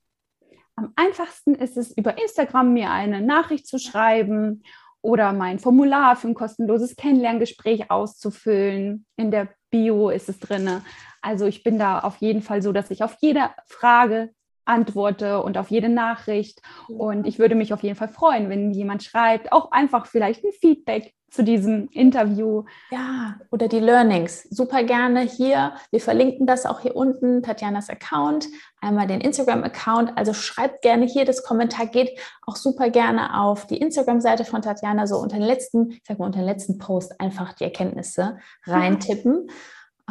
Am 0.78 0.94
einfachsten 0.96 1.56
ist 1.56 1.76
es, 1.76 1.92
über 1.92 2.18
Instagram 2.18 2.72
mir 2.72 2.90
eine 2.90 3.20
Nachricht 3.22 3.68
zu 3.68 3.78
schreiben 3.78 4.64
oder 5.02 5.34
mein 5.34 5.60
Formular 5.60 6.16
für 6.16 6.30
ein 6.30 6.34
kostenloses 6.34 6.96
Kennenlerngespräch 6.96 7.92
auszufüllen. 7.92 9.06
In 9.18 9.32
der 9.32 9.50
Bio 9.70 10.10
ist 10.10 10.30
es 10.30 10.40
drin. 10.40 10.82
Also 11.22 11.46
ich 11.46 11.64
bin 11.64 11.78
da 11.78 12.00
auf 12.00 12.18
jeden 12.18 12.42
Fall 12.42 12.62
so, 12.62 12.72
dass 12.72 12.90
ich 12.92 13.04
auf 13.04 13.18
jede 13.20 13.50
Frage 13.68 14.34
antworte 14.72 15.44
und 15.44 15.58
auf 15.58 15.70
jede 15.70 15.90
Nachricht. 15.90 16.62
Und 16.88 17.28
ich 17.28 17.38
würde 17.38 17.56
mich 17.56 17.74
auf 17.74 17.84
jeden 17.84 17.96
Fall 17.96 18.08
freuen, 18.08 18.50
wenn 18.50 18.72
jemand 18.72 19.04
schreibt, 19.04 19.52
auch 19.52 19.72
einfach 19.72 20.06
vielleicht 20.06 20.44
ein 20.44 20.52
Feedback 20.52 21.14
zu 21.32 21.44
diesem 21.44 21.88
Interview. 21.92 22.66
Ja, 22.92 23.40
oder 23.52 23.68
die 23.68 23.80
Learnings. 23.80 24.44
Super 24.50 24.84
gerne 24.84 25.22
hier. 25.22 25.74
Wir 25.90 26.02
verlinken 26.02 26.46
das 26.46 26.66
auch 26.66 26.82
hier 26.82 26.96
unten, 26.96 27.42
Tatjanas 27.42 27.90
Account, 27.90 28.48
einmal 28.82 29.08
den 29.08 29.22
Instagram-Account. 29.22 30.18
Also 30.18 30.34
schreibt 30.34 30.82
gerne 30.82 31.06
hier, 31.06 31.24
das 31.24 31.44
Kommentar 31.44 31.88
geht 31.88 32.20
auch 32.46 32.58
super 32.58 32.90
gerne 32.90 33.40
auf 33.40 33.66
die 33.66 33.78
Instagram-Seite 33.78 34.44
von 34.44 34.62
Tatjana, 34.62 35.08
so 35.08 35.18
unter 35.18 35.38
den 35.38 35.46
letzten, 35.46 35.92
ich 35.92 36.02
sag 36.06 36.20
mal, 36.20 36.26
unter 36.26 36.40
den 36.40 36.48
letzten 36.48 36.78
Post 36.78 37.20
einfach 37.20 37.54
die 37.54 37.64
Erkenntnisse 37.64 38.38
reintippen. 38.66 39.48
Ja. 39.48 39.54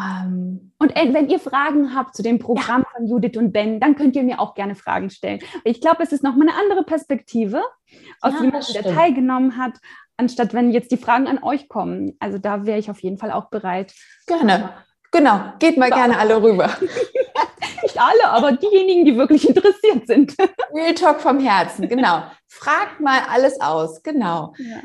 Ähm, 0.01 0.73
und 0.79 0.95
wenn 0.95 1.29
ihr 1.29 1.39
Fragen 1.39 1.95
habt 1.95 2.15
zu 2.15 2.23
dem 2.23 2.39
Programm 2.39 2.83
ja. 2.83 2.89
von 2.97 3.07
Judith 3.07 3.37
und 3.37 3.53
Ben, 3.53 3.81
dann 3.81 3.97
könnt 3.97 4.17
ihr 4.17 4.23
mir 4.23 4.41
auch 4.41 4.55
gerne 4.55 4.75
Fragen 4.75 5.11
stellen. 5.11 5.41
Ich 5.65 5.81
glaube, 5.81 6.03
es 6.03 6.13
ist 6.13 6.23
nochmal 6.23 6.49
eine 6.49 6.59
andere 6.59 6.85
Perspektive, 6.85 7.63
aus 8.21 8.35
ja, 8.35 8.43
jemandem, 8.43 8.73
der 8.73 8.95
teilgenommen 8.95 9.57
hat, 9.57 9.75
anstatt 10.17 10.55
wenn 10.55 10.71
jetzt 10.71 10.93
die 10.93 10.97
Fragen 10.97 11.27
an 11.27 11.43
euch 11.43 11.69
kommen. 11.69 12.17
Also 12.21 12.39
da 12.39 12.67
wäre 12.67 12.79
ich 12.79 12.91
auf 12.91 13.01
jeden 13.01 13.19
Fall 13.19 13.33
auch 13.33 13.51
bereit. 13.51 13.93
Gerne. 14.27 14.71
Genau, 15.13 15.41
geht 15.59 15.77
mal 15.77 15.91
gerne 15.91 16.19
alle 16.19 16.41
rüber. 16.41 16.71
Nicht 17.83 17.99
alle, 17.99 18.29
aber 18.29 18.53
diejenigen, 18.53 19.05
die 19.05 19.17
wirklich 19.17 19.49
interessiert 19.49 20.07
sind. 20.07 20.37
Real 20.73 20.95
Talk 20.95 21.21
vom 21.21 21.41
Herzen, 21.41 21.89
genau. 21.89 22.23
Fragt 22.47 23.01
mal 23.01 23.21
alles 23.29 23.61
aus, 23.61 24.03
genau. 24.03 24.55
Ja. 24.59 24.79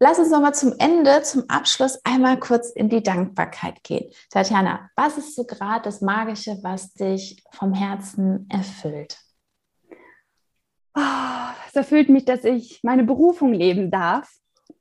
Lass 0.00 0.18
uns 0.18 0.30
nochmal 0.30 0.54
zum 0.54 0.74
Ende, 0.78 1.22
zum 1.22 1.44
Abschluss 1.48 2.00
einmal 2.04 2.38
kurz 2.38 2.70
in 2.70 2.88
die 2.88 3.02
Dankbarkeit 3.02 3.82
gehen. 3.84 4.10
Tatjana, 4.30 4.90
was 4.96 5.18
ist 5.18 5.36
so 5.36 5.44
gerade 5.44 5.82
das 5.82 6.00
Magische, 6.00 6.58
was 6.62 6.92
dich 6.94 7.42
vom 7.52 7.72
Herzen 7.72 8.48
erfüllt? 8.50 9.18
Oh, 10.96 11.00
es 11.68 11.76
erfüllt 11.76 12.08
mich, 12.08 12.24
dass 12.24 12.44
ich 12.44 12.80
meine 12.82 13.04
Berufung 13.04 13.52
leben 13.52 13.90
darf 13.90 14.28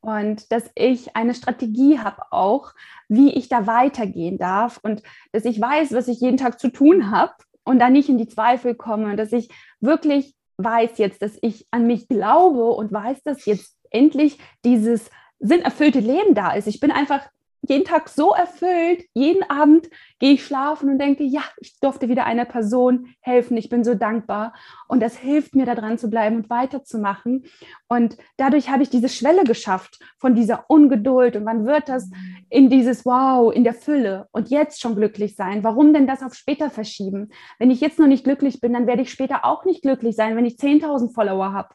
und 0.01 0.51
dass 0.51 0.69
ich 0.75 1.15
eine 1.15 1.33
Strategie 1.35 1.99
habe 1.99 2.31
auch, 2.31 2.73
wie 3.07 3.31
ich 3.33 3.49
da 3.49 3.67
weitergehen 3.67 4.37
darf 4.37 4.79
und 4.81 5.03
dass 5.31 5.45
ich 5.45 5.61
weiß, 5.61 5.93
was 5.93 6.07
ich 6.07 6.21
jeden 6.21 6.37
Tag 6.37 6.59
zu 6.59 6.69
tun 6.69 7.11
habe 7.11 7.33
und 7.63 7.79
da 7.79 7.89
nicht 7.89 8.09
in 8.09 8.17
die 8.17 8.27
Zweifel 8.27 8.75
komme, 8.75 9.15
dass 9.15 9.31
ich 9.31 9.49
wirklich 9.79 10.35
weiß 10.57 10.97
jetzt, 10.97 11.21
dass 11.21 11.37
ich 11.41 11.67
an 11.71 11.87
mich 11.87 12.07
glaube 12.07 12.71
und 12.71 12.91
weiß, 12.91 13.23
dass 13.23 13.45
jetzt 13.45 13.75
endlich 13.93 14.37
dieses 14.65 15.09
sinnerfüllte 15.39 15.99
Leben 15.99 16.33
da 16.33 16.53
ist. 16.53 16.67
Ich 16.67 16.79
bin 16.79 16.91
einfach 16.91 17.21
jeden 17.67 17.85
Tag 17.85 18.09
so 18.09 18.33
erfüllt. 18.33 19.05
Jeden 19.13 19.49
Abend 19.49 19.89
gehe 20.19 20.33
ich 20.33 20.45
schlafen 20.45 20.89
und 20.89 20.99
denke, 20.99 21.23
ja, 21.23 21.41
ich 21.57 21.79
durfte 21.79 22.09
wieder 22.09 22.25
einer 22.25 22.45
Person 22.45 23.15
helfen. 23.21 23.55
Ich 23.57 23.69
bin 23.69 23.83
so 23.83 23.95
dankbar. 23.95 24.53
Und 24.87 25.01
das 25.01 25.17
hilft 25.17 25.55
mir, 25.55 25.65
da 25.65 25.75
dran 25.75 25.97
zu 25.97 26.09
bleiben 26.09 26.37
und 26.37 26.49
weiterzumachen. 26.49 27.45
Und 27.87 28.17
dadurch 28.37 28.69
habe 28.69 28.83
ich 28.83 28.89
diese 28.89 29.09
Schwelle 29.09 29.43
geschafft 29.43 29.99
von 30.17 30.35
dieser 30.35 30.65
Ungeduld. 30.69 31.35
Und 31.35 31.45
wann 31.45 31.65
wird 31.65 31.87
das 31.87 32.09
in 32.49 32.69
dieses 32.69 33.05
Wow, 33.05 33.53
in 33.53 33.63
der 33.63 33.73
Fülle 33.73 34.27
und 34.31 34.49
jetzt 34.49 34.81
schon 34.81 34.95
glücklich 34.95 35.35
sein? 35.35 35.63
Warum 35.63 35.93
denn 35.93 36.07
das 36.07 36.21
auf 36.21 36.33
später 36.33 36.69
verschieben? 36.69 37.29
Wenn 37.59 37.71
ich 37.71 37.79
jetzt 37.79 37.99
noch 37.99 38.07
nicht 38.07 38.25
glücklich 38.25 38.59
bin, 38.59 38.73
dann 38.73 38.87
werde 38.87 39.03
ich 39.03 39.11
später 39.11 39.45
auch 39.45 39.63
nicht 39.63 39.81
glücklich 39.81 40.15
sein, 40.15 40.35
wenn 40.35 40.45
ich 40.45 40.55
10.000 40.55 41.13
Follower 41.13 41.53
habe 41.53 41.69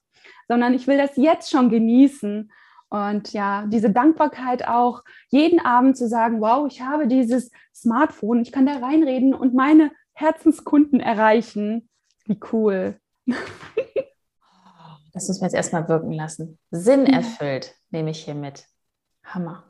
sondern 0.49 0.75
ich 0.75 0.87
will 0.87 0.97
das 0.97 1.17
jetzt 1.17 1.51
schon 1.51 1.71
genießen. 1.71 2.51
Und 2.91 3.33
ja, 3.35 3.67
diese 3.67 3.91
Dankbarkeit 3.91 4.67
auch, 4.67 5.05
jeden 5.29 5.61
Abend 5.61 5.97
zu 5.97 6.09
sagen, 6.09 6.41
wow, 6.41 6.67
ich 6.67 6.81
habe 6.81 7.07
dieses 7.07 7.51
Smartphone, 7.75 8.41
ich 8.41 8.51
kann 8.51 8.67
da 8.67 8.79
reinreden 8.79 9.35
und 9.35 9.55
meine 9.55 9.93
Herzenskunden 10.15 10.99
erreichen. 10.99 11.89
Wie 12.25 12.41
cool. 12.53 12.99
Das 15.13 15.29
müssen 15.29 15.41
wir 15.41 15.47
jetzt 15.47 15.55
erstmal 15.55 15.89
wirken 15.89 16.13
lassen. 16.13 16.59
Sinn 16.71 17.07
erfüllt, 17.07 17.75
nehme 17.91 18.11
ich 18.11 18.25
hier 18.25 18.35
mit. 18.35 18.65
Hammer. 19.25 19.65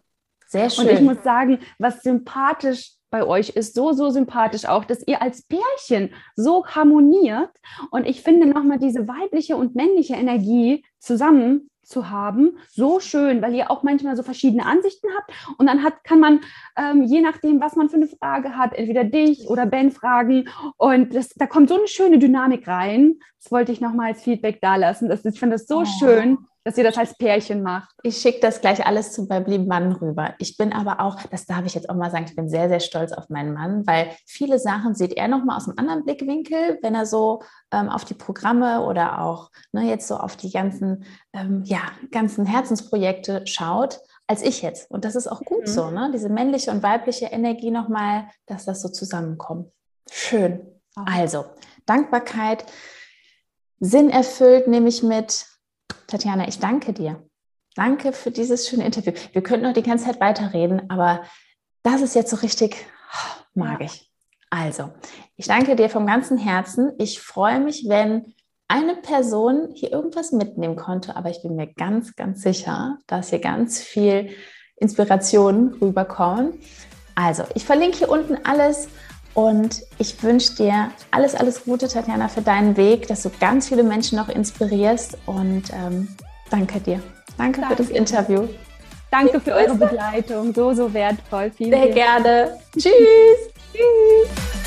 Sehr 0.47 0.71
schön. 0.71 0.87
Und 0.87 0.95
ich 0.95 1.01
muss 1.01 1.23
sagen, 1.23 1.59
was 1.79 2.03
sympathisch 2.03 2.98
bei 3.11 3.25
euch 3.25 3.51
ist 3.51 3.75
so, 3.75 3.93
so 3.93 4.11
sympathisch 4.11 4.67
auch, 4.67 4.85
dass 4.85 5.07
ihr 5.07 5.23
als 5.23 5.43
Pärchen 5.43 6.11
so 6.37 6.67
harmoniert. 6.67 7.51
Und 7.91 8.07
ich 8.07 8.23
finde 8.23 8.47
nochmal 8.47 8.79
diese 8.79 9.09
weibliche 9.09 9.57
und 9.57 9.75
männliche 9.75 10.15
Energie 10.15 10.85
zusammen 10.99 11.71
zu 11.89 12.11
haben, 12.11 12.59
so 12.71 13.01
schön, 13.01 13.41
weil 13.41 13.55
ihr 13.55 13.71
auch 13.71 13.83
manchmal 13.83 14.15
so 14.15 14.23
verschiedene 14.23 14.67
Ansichten 14.67 15.09
habt. 15.17 15.33
Und 15.59 15.67
dann 15.67 15.83
hat, 15.83 16.05
kann 16.05 16.21
man, 16.21 16.41
ähm, 16.77 17.03
je 17.03 17.23
nachdem, 17.23 17.61
was 17.61 17.77
man 17.77 17.89
für 17.89 17.97
eine 17.97 18.09
Frage 18.09 18.57
hat, 18.57 18.75
entweder 18.75 19.05
dich 19.05 19.49
oder 19.49 19.65
Ben 19.65 19.91
fragen. 19.91 20.49
Und 20.77 21.15
das, 21.15 21.31
da 21.31 21.47
kommt 21.47 21.71
so 21.71 21.77
eine 21.77 21.89
schöne 21.89 22.19
Dynamik 22.19 22.69
rein. 22.69 23.19
Das 23.43 23.51
wollte 23.51 23.73
ich 23.73 23.81
nochmal 23.81 24.09
als 24.09 24.23
Feedback 24.23 24.61
da 24.61 24.77
lassen. 24.77 25.09
Das, 25.09 25.25
ich 25.25 25.41
finde 25.41 25.55
das 25.55 25.67
so 25.67 25.81
oh. 25.81 25.85
schön 25.87 26.39
dass 26.69 26.77
ihr 26.77 26.85
das 26.85 26.99
als 26.99 27.17
Pärchen 27.17 27.63
macht. 27.63 27.95
Ich 28.03 28.19
schicke 28.19 28.41
das 28.41 28.61
gleich 28.61 28.85
alles 28.85 29.13
zu 29.13 29.27
beim 29.27 29.47
lieben 29.47 29.67
Mann 29.69 29.91
rüber. 29.91 30.35
Ich 30.39 30.59
bin 30.59 30.75
aber 30.75 31.01
auch, 31.01 31.19
das 31.31 31.47
darf 31.47 31.65
ich 31.65 31.75
jetzt 31.75 31.89
auch 31.89 31.95
mal 31.95 32.11
sagen, 32.11 32.27
ich 32.29 32.37
bin 32.37 32.51
sehr, 32.51 32.69
sehr 32.69 32.81
stolz 32.81 33.13
auf 33.13 33.31
meinen 33.31 33.55
Mann, 33.55 33.87
weil 33.87 34.11
viele 34.27 34.59
Sachen 34.59 34.95
sieht 34.95 35.15
er 35.15 35.29
nochmal 35.29 35.57
aus 35.57 35.67
einem 35.67 35.79
anderen 35.79 36.05
Blickwinkel, 36.05 36.79
wenn 36.83 36.95
er 36.95 37.07
so 37.07 37.41
ähm, 37.73 37.89
auf 37.89 38.05
die 38.05 38.13
Programme 38.13 38.85
oder 38.85 39.23
auch 39.23 39.51
ne, 39.73 39.89
jetzt 39.89 40.09
so 40.09 40.19
auf 40.19 40.37
die 40.37 40.51
ganzen, 40.51 41.07
ähm, 41.33 41.63
ja, 41.65 41.81
ganzen 42.11 42.45
Herzensprojekte 42.45 43.47
schaut, 43.47 44.01
als 44.27 44.43
ich 44.43 44.61
jetzt. 44.61 44.91
Und 44.91 45.07
das 45.07 45.17
ist 45.17 45.27
auch 45.27 45.41
gut 45.41 45.63
mhm. 45.63 45.73
so, 45.73 45.91
ne? 45.91 46.11
diese 46.13 46.29
männliche 46.29 46.71
und 46.71 46.83
weibliche 46.83 47.29
Energie 47.29 47.71
nochmal, 47.71 48.29
dass 48.45 48.67
das 48.67 48.83
so 48.83 48.91
zusammenkommt. 48.91 49.73
Schön. 50.11 50.61
Also, 50.95 51.47
Dankbarkeit, 51.87 52.67
Sinn 53.81 54.11
erfüllt 54.11 54.69
nehme 54.69 54.91
ich 54.91 55.03
mit, 55.03 55.47
Tatjana, 56.09 56.49
ich 56.49 56.59
danke 56.59 56.93
dir. 56.93 57.23
Danke 57.77 58.13
für 58.13 58.31
dieses 58.31 58.67
schöne 58.67 58.85
Interview. 58.85 59.13
Wir 59.33 59.43
könnten 59.43 59.67
noch 59.67 59.75
die 59.75 59.83
ganze 59.83 60.07
Zeit 60.07 60.21
weiterreden, 60.21 60.91
aber 60.91 61.23
das 61.83 62.01
ist 62.01 62.15
jetzt 62.15 62.31
so 62.31 62.37
richtig 62.37 62.77
oh, 63.13 63.43
magisch. 63.55 64.07
Also, 64.51 64.91
ich 65.37 65.47
danke 65.47 65.77
dir 65.77 65.91
vom 65.91 66.07
ganzen 66.07 66.39
Herzen. 66.39 66.93
Ich 66.99 67.21
freue 67.21 67.61
mich, 67.61 67.89
wenn 67.89 68.35
eine 68.69 68.97
Person 68.97 69.69
hier 69.75 69.93
irgendwas 69.93 70.33
mitnehmen 70.33 70.77
konnte, 70.77 71.15
aber 71.15 71.29
ich 71.29 71.43
bin 71.43 71.57
mir 71.57 71.67
ganz, 71.75 72.17
ganz 72.17 72.43
sicher, 72.43 72.99
dass 73.07 73.29
hier 73.29 73.41
ganz 73.41 73.81
viel 73.81 74.31
Inspiration 74.77 75.75
rüberkommen. 75.75 76.59
Also, 77.15 77.45
ich 77.55 77.65
verlinke 77.65 77.99
hier 77.99 78.09
unten 78.09 78.39
alles 78.45 78.89
und 79.39 79.85
ich 79.99 80.21
wünsche 80.25 80.57
dir 80.57 80.91
alles, 81.13 81.37
alles 81.37 81.63
Gute, 81.63 81.87
Tatjana, 81.87 82.27
für 82.27 82.43
deinen 82.43 82.77
Weg, 82.77 83.07
dass 83.07 83.23
du 83.23 83.31
ganz 83.39 83.69
viele 83.69 83.85
Menschen 83.85 84.19
noch 84.19 84.29
inspirierst. 84.29 85.17
Und 85.27 85.63
ähm, 85.73 86.09
danke 86.51 86.81
dir. 86.81 87.01
Danke, 87.37 87.61
danke, 87.61 87.77
für 87.77 87.83
das 87.85 87.93
Interview. 87.93 88.49
Danke 89.13 89.39
für 89.39 89.53
eure 89.53 89.77
Begleitung. 89.77 90.53
So, 90.53 90.75
so 90.75 90.93
wertvoll. 90.93 91.53
Vielen 91.57 91.71
Sehr 91.71 91.91
gerne. 91.91 92.59
Tschüss. 92.73 92.91
Tschüss. 93.73 94.58